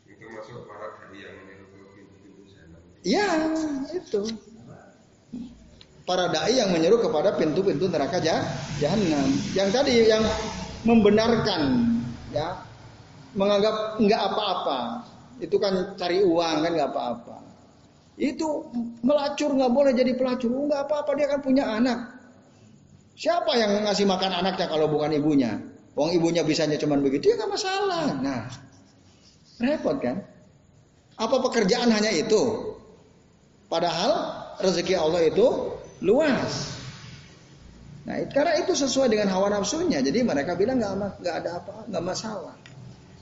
[0.08, 1.36] Itu masuk para yang
[3.04, 3.28] Iya,
[3.92, 4.20] itu.
[6.06, 9.26] Para dai yang menyeru kepada pintu-pintu neraka jahanam.
[9.58, 10.22] Yang tadi yang
[10.86, 11.82] membenarkan
[12.30, 12.62] ya
[13.34, 15.02] menganggap enggak apa-apa
[15.42, 17.36] itu kan cari uang kan nggak apa-apa.
[18.16, 18.70] Itu
[19.04, 21.98] melacur nggak boleh jadi pelacur, nggak apa-apa dia kan punya anak.
[23.16, 25.60] Siapa yang ngasih makan anaknya kalau bukan ibunya?
[25.96, 28.04] Wong ibunya bisanya cuma begitu ya nggak masalah.
[28.20, 28.46] Nah,
[29.60, 30.20] repot kan?
[31.16, 32.72] Apa pekerjaan hanya itu?
[33.68, 34.12] Padahal
[34.60, 35.46] rezeki Allah itu
[36.06, 36.78] luas.
[38.06, 42.54] Nah, karena itu sesuai dengan hawa nafsunya, jadi mereka bilang nggak ada apa, nggak masalah.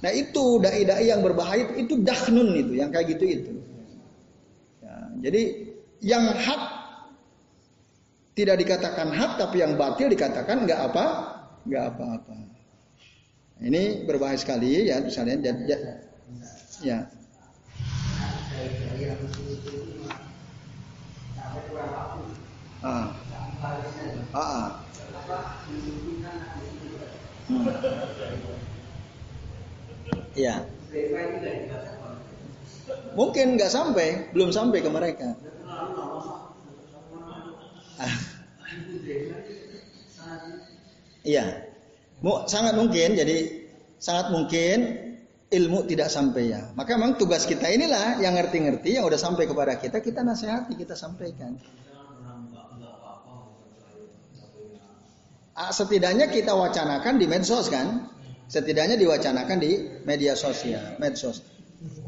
[0.05, 3.53] Nah itu dai-dai yang berbahaya itu dahnun itu, yang kayak gitu itu.
[4.85, 5.43] Ya, jadi
[6.05, 6.63] yang hak
[8.37, 11.05] tidak dikatakan hak, tapi yang batil dikatakan nggak apa,
[11.65, 12.37] nggak apa-apa.
[13.65, 15.41] Ini berbahaya sekali ya, misalnya.
[15.41, 15.79] Ya.
[16.85, 16.99] ya.
[22.85, 23.09] Ah.
[24.37, 24.37] Ah.
[24.37, 24.69] ah.
[27.49, 27.65] Hmm.
[30.37, 30.55] Iya.
[33.17, 35.33] Mungkin nggak sampai, belum sampai ke mereka.
[37.97, 38.17] Ah.
[41.25, 41.47] Iya.
[42.45, 43.65] Sangat mungkin, jadi
[43.97, 44.79] sangat mungkin
[45.49, 46.69] ilmu tidak sampai ya.
[46.77, 50.93] Maka memang tugas kita inilah yang ngerti-ngerti, yang udah sampai kepada kita, kita nasihati, kita
[50.93, 51.57] sampaikan.
[55.55, 58.11] Setidaknya kita wacanakan di medsos kan.
[58.45, 59.73] Setidaknya diwacanakan di
[60.05, 61.41] media sosial, medsos.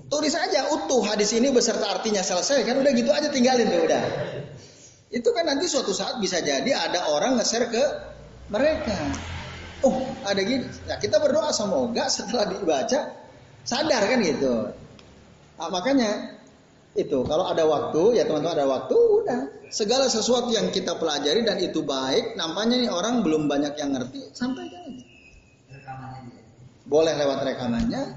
[0.06, 4.02] Tulis aja utuh hadis ini beserta artinya selesai kan udah gitu aja tinggalin tuh udah.
[5.10, 7.84] Itu kan nanti suatu saat bisa jadi ada orang nge-share ke
[8.52, 8.94] mereka.
[9.82, 10.68] Oh, ada gini.
[10.86, 13.16] Ya kita berdoa semoga setelah dibaca
[13.66, 14.76] sadar kan gitu.
[15.56, 16.35] Nah, makanya
[16.96, 21.60] itu kalau ada waktu ya teman-teman ada waktu udah segala sesuatu yang kita pelajari dan
[21.60, 25.04] itu baik nampaknya nih orang belum banyak yang ngerti sampaikan aja.
[26.86, 28.14] Boleh lewat rekamannya,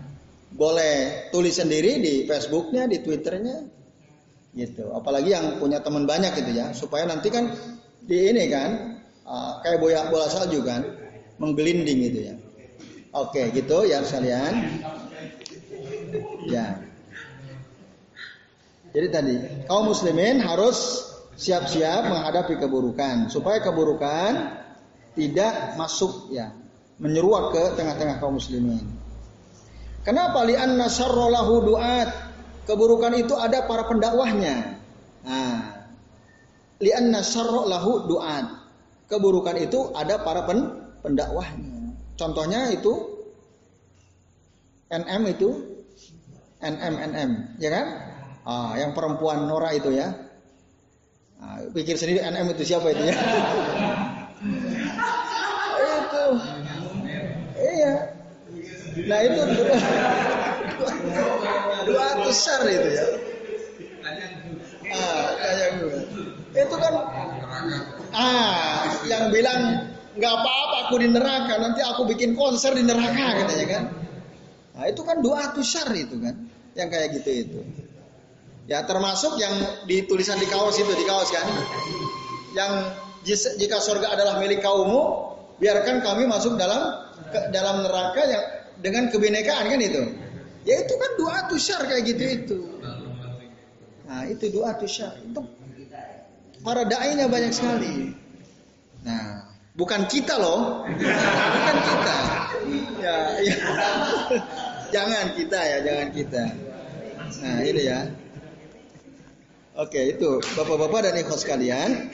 [0.53, 3.65] boleh tulis sendiri di Facebooknya, di Twitternya,
[4.53, 4.93] gitu.
[4.93, 7.49] Apalagi yang punya teman banyak gitu ya, supaya nanti kan
[8.05, 10.85] di ini kan uh, kayak bola bola salju kan,
[11.41, 12.35] menggelinding gitu ya.
[13.17, 14.53] Oke, gitu ya sekalian.
[16.45, 16.88] Ya.
[18.89, 19.35] Jadi tadi
[19.69, 21.05] kaum muslimin harus
[21.37, 24.59] siap-siap menghadapi keburukan supaya keburukan
[25.13, 26.51] tidak masuk ya
[26.99, 28.83] menyeruak ke tengah-tengah kaum muslimin.
[30.03, 32.09] Kenapa li'anna syarrolahu du'at?
[32.67, 34.77] Keburukan itu ada para pendakwahnya.
[35.25, 35.57] Nah,
[36.81, 38.47] li'anna syarrolahu du'at.
[39.09, 41.97] Keburukan itu ada para pen pendakwahnya.
[42.19, 42.93] Contohnya itu
[44.91, 45.49] NM itu
[46.59, 47.31] NM NM,
[47.61, 47.85] ya kan?
[48.47, 50.15] Ah, yang perempuan Nora itu ya.
[51.39, 53.15] Ah, pikir sendiri NM itu siapa itu ya?
[55.99, 56.25] itu
[57.59, 57.93] Iya.
[59.07, 59.39] Nah itu
[61.87, 63.05] dua, besar itu ya.
[64.89, 65.27] Ah,
[65.79, 65.99] gue.
[66.49, 66.93] Itu kan
[68.09, 69.85] ah yang bilang
[70.17, 73.83] nggak apa-apa aku di neraka nanti aku bikin konser di neraka katanya kan.
[74.75, 76.35] Nah itu kan dua besar itu kan
[76.73, 77.59] yang kayak gitu itu.
[78.69, 79.57] Ya termasuk yang
[79.89, 81.47] ditulisan di kaos itu di kaos kan.
[82.53, 82.71] Yang
[83.57, 85.01] jika surga adalah milik kaummu,
[85.57, 88.45] biarkan kami masuk dalam ke dalam neraka yang
[88.77, 90.03] dengan kebinekaan kan itu.
[90.69, 92.59] Ya itu kan doa tusyar kayak gitu itu.
[94.05, 95.17] Nah itu doa tusyar.
[95.17, 95.41] Itu
[96.61, 98.13] para dai banyak sekali.
[99.01, 99.47] Nah,
[99.79, 102.17] bukan kita loh, bukan kita.
[102.99, 103.55] Ya, ya.
[104.93, 106.43] jangan kita ya, jangan kita.
[107.39, 107.99] Nah, ini ya.
[109.77, 112.09] Oke, itu Bapak-bapak dan ikhwas sekalian.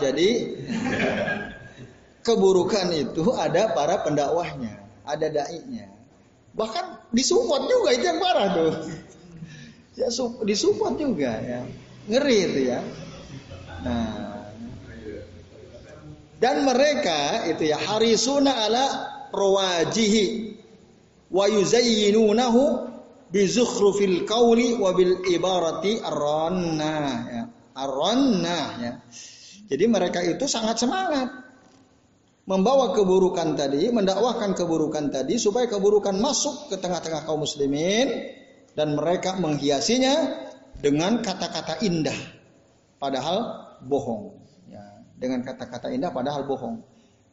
[0.00, 0.58] Jadi
[2.24, 5.88] keburukan itu ada para pendakwahnya, ada dai-nya.
[6.56, 8.72] Bahkan disupport juga itu yang parah tuh.
[9.94, 10.08] Ya
[10.42, 11.60] disupport juga ya.
[12.10, 12.80] Ngeri itu ya.
[13.80, 14.40] Nah,
[16.40, 18.84] dan mereka itu ya harisuna ala
[19.30, 20.56] rawajihi
[21.30, 22.89] wa yuzayyinunahu
[23.30, 26.96] bi zukhrufil qawli wa bil ibarati arranna
[27.30, 27.42] ya.
[27.78, 28.92] Arranna ya.
[29.70, 31.30] Jadi mereka itu sangat semangat
[32.50, 38.10] membawa keburukan tadi, mendakwahkan keburukan tadi supaya keburukan masuk ke tengah-tengah kaum muslimin
[38.74, 40.46] dan mereka menghiasinya
[40.82, 42.16] dengan kata-kata indah
[42.98, 44.40] padahal bohong
[45.20, 46.80] dengan kata-kata indah padahal bohong.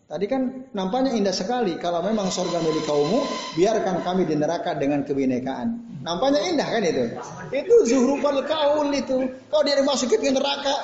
[0.08, 3.28] Tadi kan nampaknya indah sekali kalau memang surga milik kaummu,
[3.60, 6.00] biarkan kami di neraka dengan kebinekaan.
[6.00, 7.06] Nampaknya indah kan itu?
[7.52, 9.28] Itu zuhrufal kaul itu.
[9.52, 10.76] Kalau dia dimasukin ke neraka,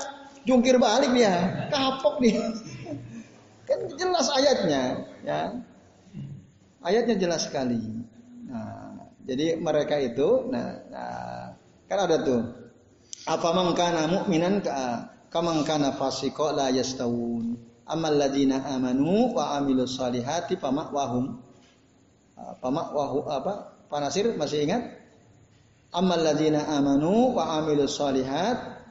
[0.43, 2.51] jungkir balik dia, kapok dia.
[3.63, 5.55] Kan jelas ayatnya, ya.
[6.83, 7.79] Ayatnya jelas sekali.
[8.51, 11.55] Nah, jadi mereka itu, nah, nah
[11.87, 12.43] kan ada tuh.
[13.23, 14.59] Apa mangkana mu'minan
[15.33, 17.57] Kamang kana fasiko la yastawun.
[17.83, 21.35] Amal ladina amanu wa amilus salihati pamak wahum.
[22.39, 23.75] Ah, pamak wahu apa?
[23.91, 25.03] Panasir masih ingat?
[25.93, 28.81] Amal ladina amanu wa amilus salihat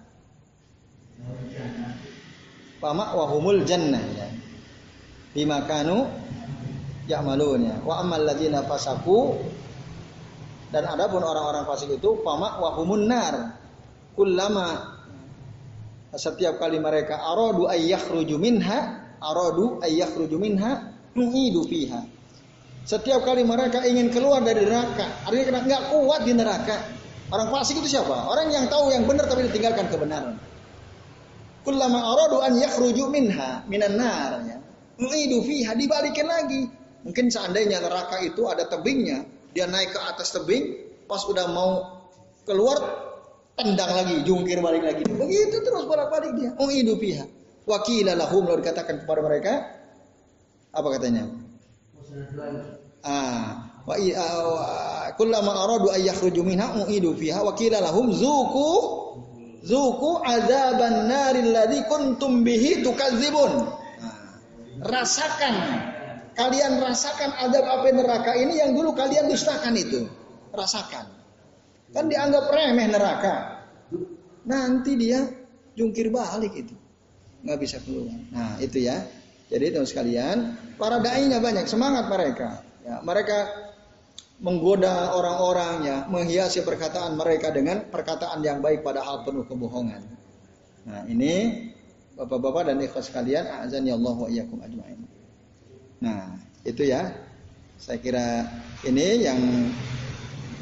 [2.79, 4.29] pamak wahumul jannah ya.
[5.33, 6.07] Bima kanu
[7.07, 7.77] ya'malun ya.
[7.83, 9.39] Wa amal ladina fasaku
[10.75, 13.57] dan adapun orang-orang fasik itu pamak wahumun nar.
[14.13, 14.92] Kullama
[16.17, 22.05] setiap kali mereka aradu ayyakhruju minha, aradu ayyakhruju minha, nu'idu fiha.
[22.83, 26.77] Setiap kali mereka ingin keluar dari neraka, artinya nggak kuat di neraka.
[27.33, 28.29] Orang fasik itu siapa?
[28.29, 30.37] Orang yang tahu yang benar tapi ditinggalkan kebenaran.
[31.65, 34.59] Kullama aradu an yakhruju minha minan nar ya.
[35.01, 36.63] Fiha dibalikin lagi.
[37.03, 41.71] Mungkin seandainya neraka itu ada tebingnya, dia naik ke atas tebing, pas udah mau
[42.47, 42.79] keluar
[43.57, 45.05] tendang lagi, jungkir balik lagi.
[45.05, 46.51] Begitu terus bolak-balik dia.
[46.59, 47.25] Uidu fiha.
[47.63, 49.53] Wakila lahum lalu dikatakan kepada mereka
[50.75, 51.31] apa katanya?
[53.07, 53.95] Ah, wa
[55.15, 58.71] kullama aradu ay yakhruju minha uidu fiha wa qila lahum zuqu
[59.63, 63.53] zuqu azaban naril ladzi kuntum bihi tukadzibun.
[64.03, 64.19] Nah,
[64.83, 65.55] rasakan
[66.35, 70.11] kalian rasakan adab api neraka ini yang dulu kalian dustakan itu.
[70.51, 71.22] Rasakan.
[71.93, 73.65] Kan dianggap remeh neraka.
[74.49, 75.29] Nanti dia
[75.77, 76.75] jungkir balik itu.
[77.45, 78.17] Nggak bisa keluar.
[78.33, 79.01] Nah itu ya.
[79.53, 80.37] Jadi teman sekalian,
[80.81, 82.65] para dai-nya banyak, semangat mereka.
[82.89, 83.53] Ya, mereka
[84.41, 90.01] menggoda orang-orang ya, menghiasi perkataan mereka dengan perkataan yang baik padahal penuh kebohongan.
[90.89, 91.69] Nah, ini
[92.13, 95.01] Bapak-bapak dan ikhwas sekalian, azan ya Allah wa iyyakum ajmain.
[96.05, 97.09] Nah, itu ya.
[97.81, 98.47] Saya kira
[98.85, 99.41] ini yang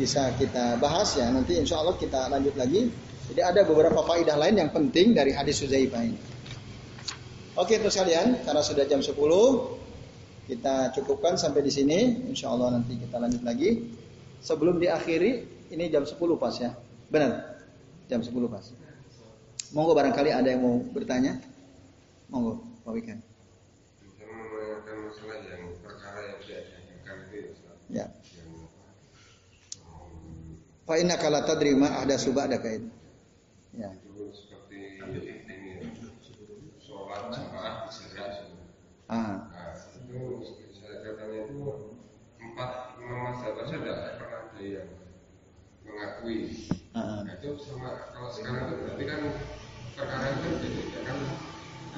[0.00, 1.28] bisa kita bahas ya.
[1.28, 2.88] Nanti insya Allah kita lanjut lagi.
[3.30, 6.18] Jadi ada beberapa faidah lain yang penting dari hadis Huzaifah ini.
[7.60, 9.12] Oke terus kalian, karena sudah jam 10
[10.48, 12.26] kita cukupkan sampai di sini.
[12.32, 13.86] Insya Allah nanti kita lanjut lagi.
[14.40, 16.72] Sebelum diakhiri, ini jam 10 pas ya.
[17.12, 17.60] Benar?
[18.08, 18.64] Jam 10 pas.
[19.70, 21.38] Monggo barangkali ada yang mau bertanya.
[22.32, 23.18] Monggo, Pak Wikan.
[27.90, 28.06] Ya.
[30.90, 32.90] Fa inna kala tadri ma ada subak ada kain.
[33.78, 33.94] Ya.
[34.34, 35.86] Seperti ini
[36.82, 37.30] sholat
[39.06, 39.38] Ah.
[39.54, 40.42] Nah, itu
[40.74, 41.94] saya katanya itu
[42.42, 44.90] empat nama sahabat saya pernah ada yang
[45.86, 46.66] mengakui.
[46.98, 47.22] Ah.
[47.22, 49.20] Nah, itu sama kalau sekarang itu berarti kan
[49.94, 50.48] perkara itu
[50.90, 51.18] ya kan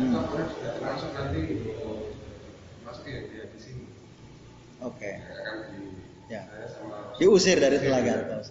[0.05, 0.21] hmm.
[0.21, 1.41] orang sudah termasuk nanti
[2.85, 3.89] masuk ya dia di sini.
[4.85, 5.01] Oke.
[5.01, 5.15] Okay.
[5.17, 5.81] Ya, kan di,
[6.29, 6.43] ya.
[7.17, 8.45] Diusir dari telaga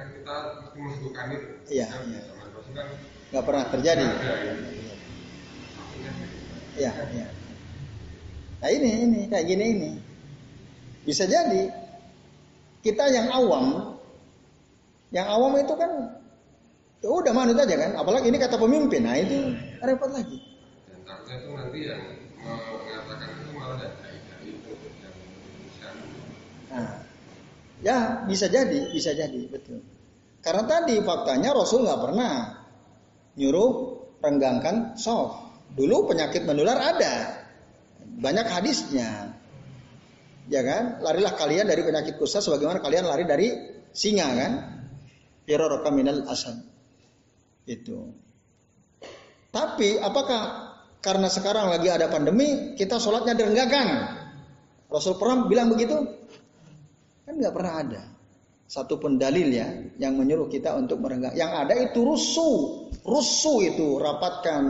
[0.00, 0.34] kan kita
[0.80, 1.48] mesti itu.
[1.76, 1.86] Iya.
[1.92, 2.20] iya.
[2.72, 2.86] Kan
[3.30, 4.04] Gak pernah terjadi.
[6.80, 7.26] Iya, iya.
[8.60, 9.90] Nah ini, ini kayak gini ini.
[11.04, 11.68] Bisa jadi
[12.80, 13.96] kita yang awam,
[15.12, 16.16] yang awam itu kan
[17.00, 17.92] ya udah manut aja kan.
[18.00, 19.52] Apalagi ini kata pemimpin, nah itu
[19.84, 20.40] repot lagi.
[20.88, 22.02] Dan itu nanti yang
[22.40, 24.70] mengatakan itu malah dari itu
[25.04, 25.14] yang
[26.70, 27.02] Nah,
[27.80, 29.80] Ya bisa jadi, bisa jadi, betul.
[30.40, 32.32] Karena tadi faktanya Rasul nggak pernah
[33.36, 33.72] nyuruh
[34.20, 35.48] renggangkan soft.
[35.72, 37.46] Dulu penyakit menular ada,
[38.20, 39.32] banyak hadisnya.
[40.50, 40.98] Ya kan?
[41.00, 43.48] Larilah kalian dari penyakit kusta sebagaimana kalian lari dari
[43.94, 44.52] singa kan?
[45.46, 46.58] Firaraka minal asad.
[47.64, 48.10] Itu.
[49.50, 53.88] Tapi apakah karena sekarang lagi ada pandemi kita sholatnya direnggakan?
[54.90, 56.19] Rasul pernah bilang begitu?
[57.30, 58.02] Kan nggak pernah ada
[58.66, 59.70] satupun dalil ya
[60.02, 61.38] yang menyuruh kita untuk merenggak.
[61.38, 64.64] Yang ada itu rusuh, rusuh itu rapatkan,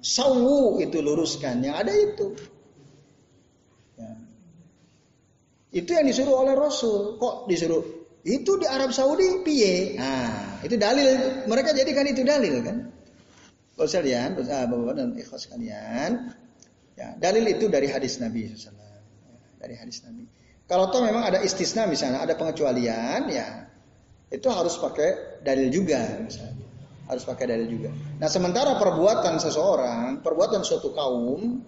[0.00, 1.60] sawu itu luruskan.
[1.60, 2.26] Yang ada itu.
[4.00, 4.12] Ya.
[5.68, 7.20] Itu yang disuruh oleh Rasul.
[7.20, 7.84] Kok disuruh?
[8.24, 10.00] Itu di Arab Saudi piye?
[10.00, 11.44] Nah, itu dalil.
[11.44, 12.88] Mereka jadikan itu dalil kan?
[13.76, 16.32] Kalau sekalian, bapak dan ikhlas kalian,
[16.96, 18.72] ya, dalil itu dari hadis Nabi SAW.
[19.60, 20.24] Dari hadis Nabi.
[20.68, 23.68] Kalau toh memang ada istisna misalnya, ada pengecualian, ya
[24.28, 26.68] itu harus pakai dalil juga misalnya.
[27.08, 27.88] Harus pakai dalil juga.
[28.20, 31.64] Nah sementara perbuatan seseorang, perbuatan suatu kaum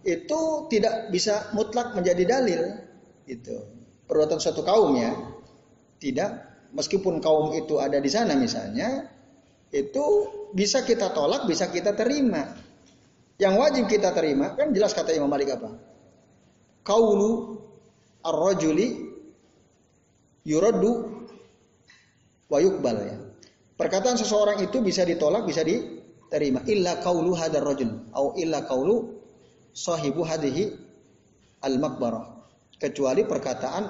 [0.00, 0.40] itu
[0.72, 2.62] tidak bisa mutlak menjadi dalil.
[3.28, 3.56] Itu
[4.08, 5.12] perbuatan suatu kaum ya,
[6.00, 6.30] tidak
[6.72, 9.12] meskipun kaum itu ada di sana misalnya,
[9.68, 10.04] itu
[10.56, 12.56] bisa kita tolak, bisa kita terima.
[13.36, 15.76] Yang wajib kita terima kan jelas kata Imam Malik apa?
[16.80, 17.60] Kaulu
[18.22, 19.12] ar-rajuli
[20.46, 20.90] yuraddu
[22.50, 23.16] wa yukbal ya.
[23.78, 26.62] Perkataan seseorang itu bisa ditolak, bisa diterima.
[26.70, 29.18] Illa qaulu hadar rajul atau illa qaulu
[29.74, 30.70] sahibu hadhihi
[31.66, 32.46] al-maqbarah.
[32.78, 33.84] Kecuali perkataan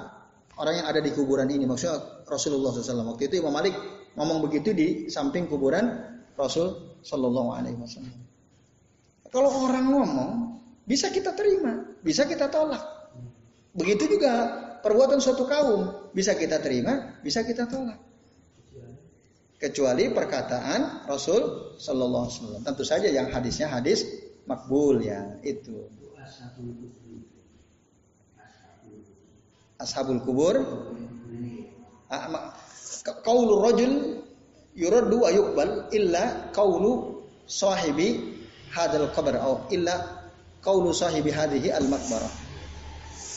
[0.57, 1.65] orang yang ada di kuburan ini.
[1.65, 3.17] Maksudnya Rasulullah SAW.
[3.17, 3.77] Waktu itu Imam Malik
[4.17, 5.93] ngomong begitu di samping kuburan
[6.37, 8.21] Rasul Sallallahu Alaihi Wasallam.
[9.33, 10.31] Kalau orang ngomong,
[10.85, 12.85] bisa kita terima, bisa kita tolak.
[13.73, 14.33] Begitu juga
[14.85, 17.97] perbuatan suatu kaum bisa kita terima, bisa kita tolak.
[19.57, 22.63] Kecuali perkataan Rasul Sallallahu Alaihi Wasallam.
[22.67, 24.03] Tentu saja yang hadisnya hadis
[24.45, 25.87] makbul ya itu.
[29.79, 30.59] Ashabul kubur.
[33.23, 33.93] Kaulu rojul
[34.75, 35.31] yuraddu wa
[35.95, 38.35] illa kaulu sahibi
[38.75, 40.27] hadal qabr atau illa
[40.59, 42.42] kaulu sahibi hadhihi al makbarah.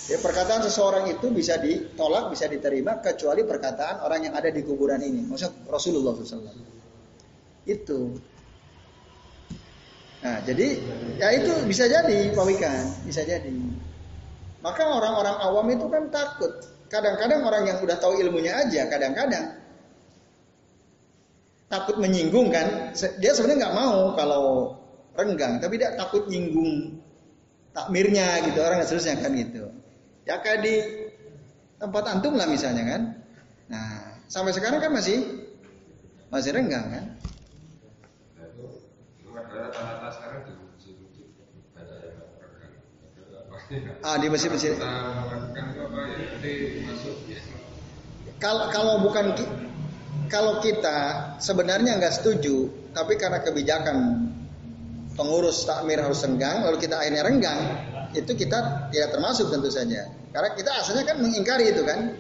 [0.06, 5.01] Ya, perkataan seseorang itu bisa ditolak, bisa diterima kecuali perkataan orang yang ada di kuburan
[5.01, 5.26] ini.
[5.26, 6.53] Maksud Rasulullah SAW.
[7.66, 8.14] Itu.
[10.22, 10.78] Nah, jadi
[11.18, 13.49] ya itu bisa jadi Pak Wikan, bisa jadi.
[14.62, 16.53] Maka orang-orang awam itu kan takut.
[16.86, 19.58] Kadang-kadang orang yang udah tahu ilmunya aja, kadang-kadang
[21.66, 22.93] takut menyinggung kan.
[22.93, 24.45] Dia sebenarnya nggak mau kalau
[25.18, 27.01] renggang, tapi dia takut nyinggung
[27.74, 29.66] takmirnya gitu orang seterusnya kan gitu.
[30.26, 30.76] Ya kayak di
[31.78, 33.01] tempat antum lah misalnya kan.
[33.69, 35.45] Nah, sampai sekarang kan masih
[36.34, 37.05] masih renggang kan.
[44.05, 44.78] Ah di masjid-masjid.
[48.38, 49.34] Kalau kalau bukan
[50.30, 50.97] kalau kita
[51.41, 54.30] sebenarnya nggak setuju, tapi karena kebijakan
[55.15, 57.61] pengurus takmir harus renggang, lalu kita akhirnya renggang,
[58.16, 60.07] itu kita tidak termasuk tentu saja.
[60.32, 62.16] Karena kita asalnya kan mengingkari itu kan.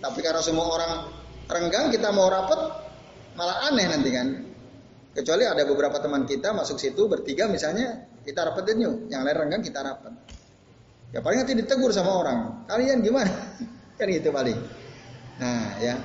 [0.00, 0.92] Tapi karena semua orang
[1.48, 2.60] renggang kita mau rapat
[3.36, 4.28] malah aneh nanti kan.
[5.10, 9.60] Kecuali ada beberapa teman kita masuk situ bertiga misalnya kita rapetin yuk, yang lain renggang
[9.64, 10.14] kita rapat.
[11.10, 12.38] Ya paling nanti ditegur sama orang.
[12.70, 13.32] Kalian gimana?
[13.98, 14.56] kan gitu paling.
[15.42, 15.98] Nah ya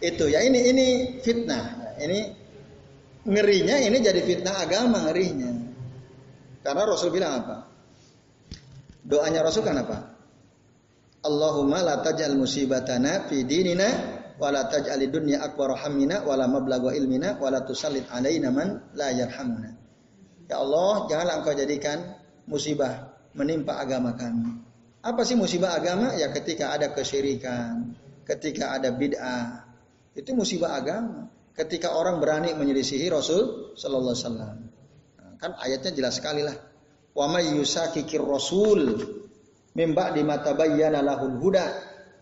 [0.00, 0.86] itu ya ini ini
[1.20, 1.94] fitnah.
[2.00, 2.20] Ini
[3.28, 5.52] ngerinya ini jadi fitnah agama ngerinya.
[6.64, 7.69] Karena Rasul bilang apa?
[9.04, 9.98] Doanya Rasul kan apa?
[11.20, 13.88] Allahumma la taj'al musibatana fi dinina
[14.40, 18.92] wa la taj'al dunya akbar hammina wa la mablagha ilmina wa la tusallit alaina man
[18.96, 19.70] la yarhamuna.
[20.48, 21.98] Ya Allah, janganlah engkau jadikan
[22.48, 24.64] musibah menimpa agama kami.
[25.00, 26.16] Apa sih musibah agama?
[26.16, 27.96] Ya ketika ada kesyirikan,
[28.28, 29.64] ketika ada bid'ah.
[30.12, 31.30] Itu musibah agama.
[31.56, 34.56] Ketika orang berani menyelisihi Rasul sallallahu alaihi wasallam.
[35.40, 36.69] Kan ayatnya jelas sekali lah
[37.14, 39.02] Wa may yusakikir rasul
[39.74, 41.66] mimba di mata bayyana lahul huda.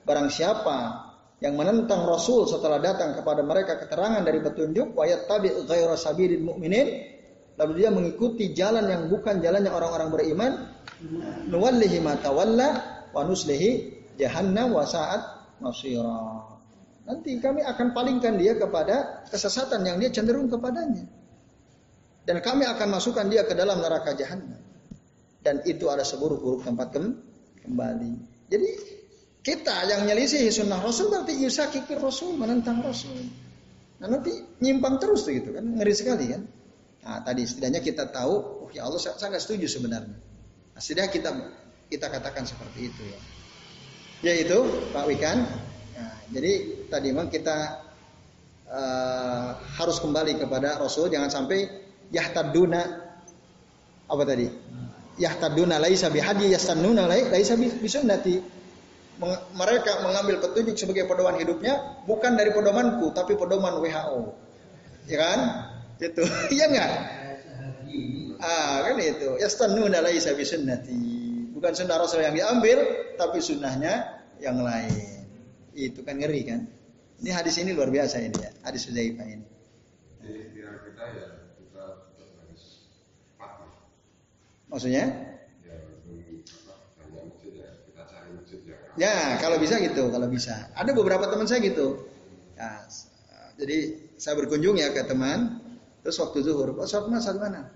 [0.05, 1.09] Barang siapa
[1.39, 7.14] yang menentang Rasul setelah datang kepada mereka keterangan dari petunjuk wa yattabi ghaira sabilil mu'minin
[7.55, 10.53] lalu dia mengikuti jalan yang bukan jalannya orang-orang beriman
[11.47, 12.68] nuwallihi ma tawalla
[13.14, 15.22] wa nuslihi jahannam wa sa'at
[15.62, 16.59] masira.
[17.07, 21.07] Nanti kami akan palingkan dia kepada kesesatan yang dia cenderung kepadanya.
[22.26, 24.67] Dan kami akan masukkan dia ke dalam neraka jahanam
[25.43, 26.95] dan itu ada seburuk-buruk tempat
[27.64, 28.12] kembali.
[28.49, 28.70] Jadi
[29.43, 33.16] kita yang nyelisih sunnah Rasul berarti yusakikir Rasul menentang Rasul.
[33.99, 36.43] Nah nanti nyimpang terus tuh gitu kan ngeri sekali kan.
[37.07, 38.34] Nah tadi setidaknya kita tahu,
[38.66, 40.16] oh ya Allah saya, saya setuju sebenarnya.
[40.78, 41.30] Nah, kita
[41.91, 43.20] kita katakan seperti itu ya.
[44.30, 44.59] Yaitu
[44.95, 45.43] Pak Wikan.
[45.99, 47.82] Nah, jadi tadi memang kita
[48.70, 51.66] uh, harus kembali kepada Rasul jangan sampai
[52.14, 52.82] yahtaduna
[54.07, 54.47] apa tadi?
[55.18, 58.38] Yahtaduna laisa bihadi yastannuna laisa bisunnati.
[59.58, 64.20] Mereka mengambil petunjuk sebagai pedoman hidupnya bukan dari pedomanku tapi pedoman WHO.
[65.10, 65.38] Ya kan?
[65.98, 66.22] Itu.
[66.54, 66.92] Iya enggak?
[68.38, 69.34] Ah, kan itu.
[69.42, 71.18] Yastannuna laisa bisunnati.
[71.58, 72.78] Bukan sunnah Rasul yang diambil
[73.18, 75.26] tapi sunnahnya yang lain.
[75.74, 76.60] Itu kan ngeri kan?
[77.18, 79.46] Ini hadis ini luar biasa ini ya, hadis Hudzaifah ini.
[80.22, 81.26] Jadi ikhtiar kita ya
[81.58, 81.82] kita
[82.38, 82.62] harus
[83.34, 83.66] patuh.
[83.66, 83.74] Maksudnya?
[83.74, 84.57] Ya, banyak masjid ya, kita cari masjid
[84.88, 85.06] ya.
[88.98, 90.74] Ya, kalau bisa gitu, kalau bisa.
[90.74, 92.10] Ada beberapa teman saya gitu.
[92.58, 92.82] Ya,
[93.54, 95.62] jadi saya berkunjung ya ke teman,
[96.02, 97.70] terus waktu zuhur, oh, sholat mas mana?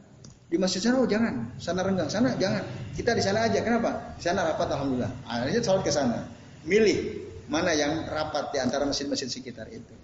[0.50, 2.66] Di masjid sana, oh jangan, sana renggang, sana jangan.
[2.98, 4.18] Kita di sana aja, kenapa?
[4.18, 5.12] Di sana rapat alhamdulillah.
[5.24, 6.26] Akhirnya sholat ke sana.
[6.66, 9.94] Milih mana yang rapat di antara mesin-mesin sekitar itu.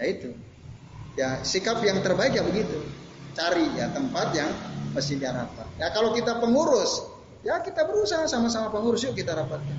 [0.00, 0.30] Ya itu.
[1.16, 2.84] Ya sikap yang terbaik ya begitu.
[3.36, 4.48] Cari ya tempat yang
[4.96, 5.68] mesinnya rapat.
[5.76, 7.04] Ya kalau kita pengurus,
[7.44, 9.76] ya kita berusaha sama-sama pengurus yuk kita rapatkan.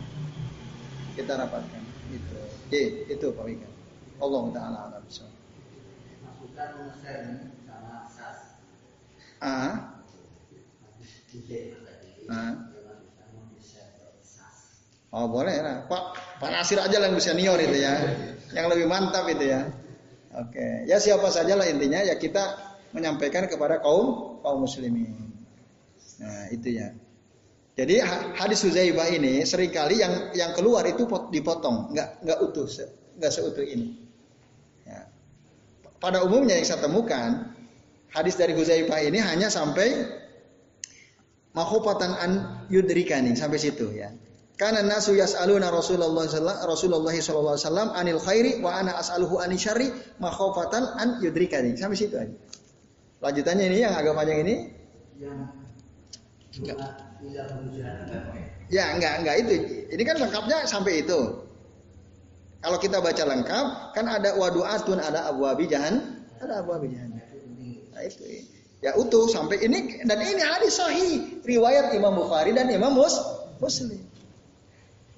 [1.18, 1.82] Kita rapatkan.
[2.14, 2.38] Itu.
[2.38, 3.70] Oke, itu Pak Wika.
[4.22, 6.70] Allah taala alam Masukan
[7.66, 8.40] sama SAS.
[9.42, 9.98] Ah.
[12.30, 12.54] Ah.
[15.14, 15.88] Oh boleh lah.
[15.88, 16.04] Pak
[16.44, 17.94] Pak Nasir aja yang senior itu ya.
[18.54, 19.66] Yang lebih mantap itu ya.
[20.36, 20.86] Oke.
[20.86, 25.32] Ya siapa saja lah intinya ya kita menyampaikan kepada kaum kaum muslimin.
[26.22, 26.94] Nah itu ya.
[27.78, 28.02] Jadi
[28.34, 32.66] hadis Huzaibah ini sering kali yang yang keluar itu dipotong, nggak nggak utuh,
[33.22, 34.02] nggak seutuh ini.
[34.82, 35.06] Ya.
[36.02, 37.54] Pada umumnya yang saya temukan
[38.10, 39.94] hadis dari Huzaibah ini hanya sampai
[41.54, 42.32] mahopatan an
[42.74, 44.10] yudrikani sampai situ ya.
[44.58, 46.26] Karena nasu yas'aluna Rasulullah
[46.66, 51.78] Rasulullah sallallahu alaihi wasallam anil khairi wa ana as'aluhu anil syarri makhofatan an yudrikani.
[51.78, 52.34] Sampai situ aja.
[53.24, 54.56] Lanjutannya ini yang agak panjang ini.
[58.68, 59.54] Ya, enggak, enggak itu.
[59.94, 61.20] Ini kan lengkapnya sampai itu.
[62.62, 67.10] Kalau kita baca lengkap, kan ada wadu'atun, ada abu jahan, ada abu jahan.
[67.14, 68.24] Nah, itu.
[68.78, 74.00] Ya utuh sampai ini dan ini hadis sahih riwayat Imam Bukhari dan Imam Muslim.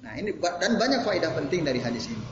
[0.00, 2.24] Nah ini dan banyak faedah penting dari hadis ini.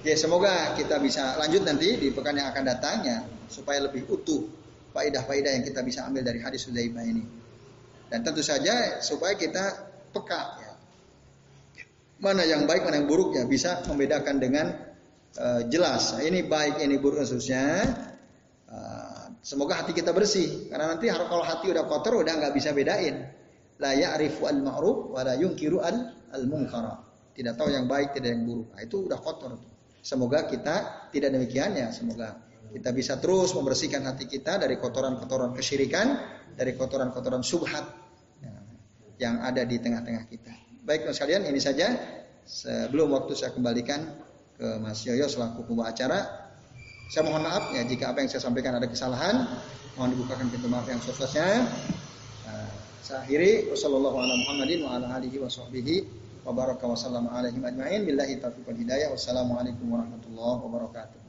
[0.00, 4.48] Ya semoga kita bisa lanjut nanti di pekan yang akan datangnya supaya lebih utuh
[4.94, 7.24] faedah-faedah yang kita bisa ambil dari hadis Hudzaifah ini.
[8.06, 10.72] Dan tentu saja supaya kita peka ya.
[12.22, 14.70] Mana yang baik, mana yang buruk ya bisa membedakan dengan
[15.34, 16.14] uh, jelas.
[16.14, 17.82] Nah, ini baik, ini buruk khususnya.
[18.70, 23.34] Uh, semoga hati kita bersih karena nanti kalau hati udah kotor udah nggak bisa bedain.
[23.82, 27.02] La ya'rifu al-ma'ruf wa la yunkiru al al-munkara.
[27.34, 28.70] Tidak tahu yang baik, tidak yang buruk.
[28.78, 29.58] Nah, itu udah kotor.
[30.06, 31.90] Semoga kita tidak demikian ya.
[31.90, 32.38] Semoga
[32.74, 36.18] kita bisa terus membersihkan hati kita dari kotoran-kotoran kesyirikan,
[36.58, 37.86] dari kotoran-kotoran subhat
[38.42, 38.50] ya,
[39.22, 40.50] yang ada di tengah-tengah kita.
[40.82, 41.94] Baik teman sekalian, ini saja.
[42.44, 44.02] Sebelum waktu saya kembalikan
[44.58, 46.50] ke Mas Yoyo selaku pembawa acara.
[47.08, 49.46] Saya mohon maaf ya jika apa yang saya sampaikan ada kesalahan.
[49.94, 51.62] Mohon dibukakan pintu maaf yang sukses-suksesnya.
[52.44, 52.68] Nah,
[53.00, 53.70] saya akhiri.
[53.70, 54.58] Wassalamualaikum
[59.88, 61.23] warahmatullahi wabarakatuh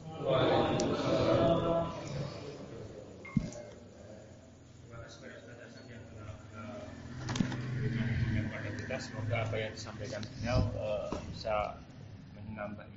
[8.95, 11.77] Semoga apa yang disampaikan beliau uh, bisa
[12.33, 12.94] menambah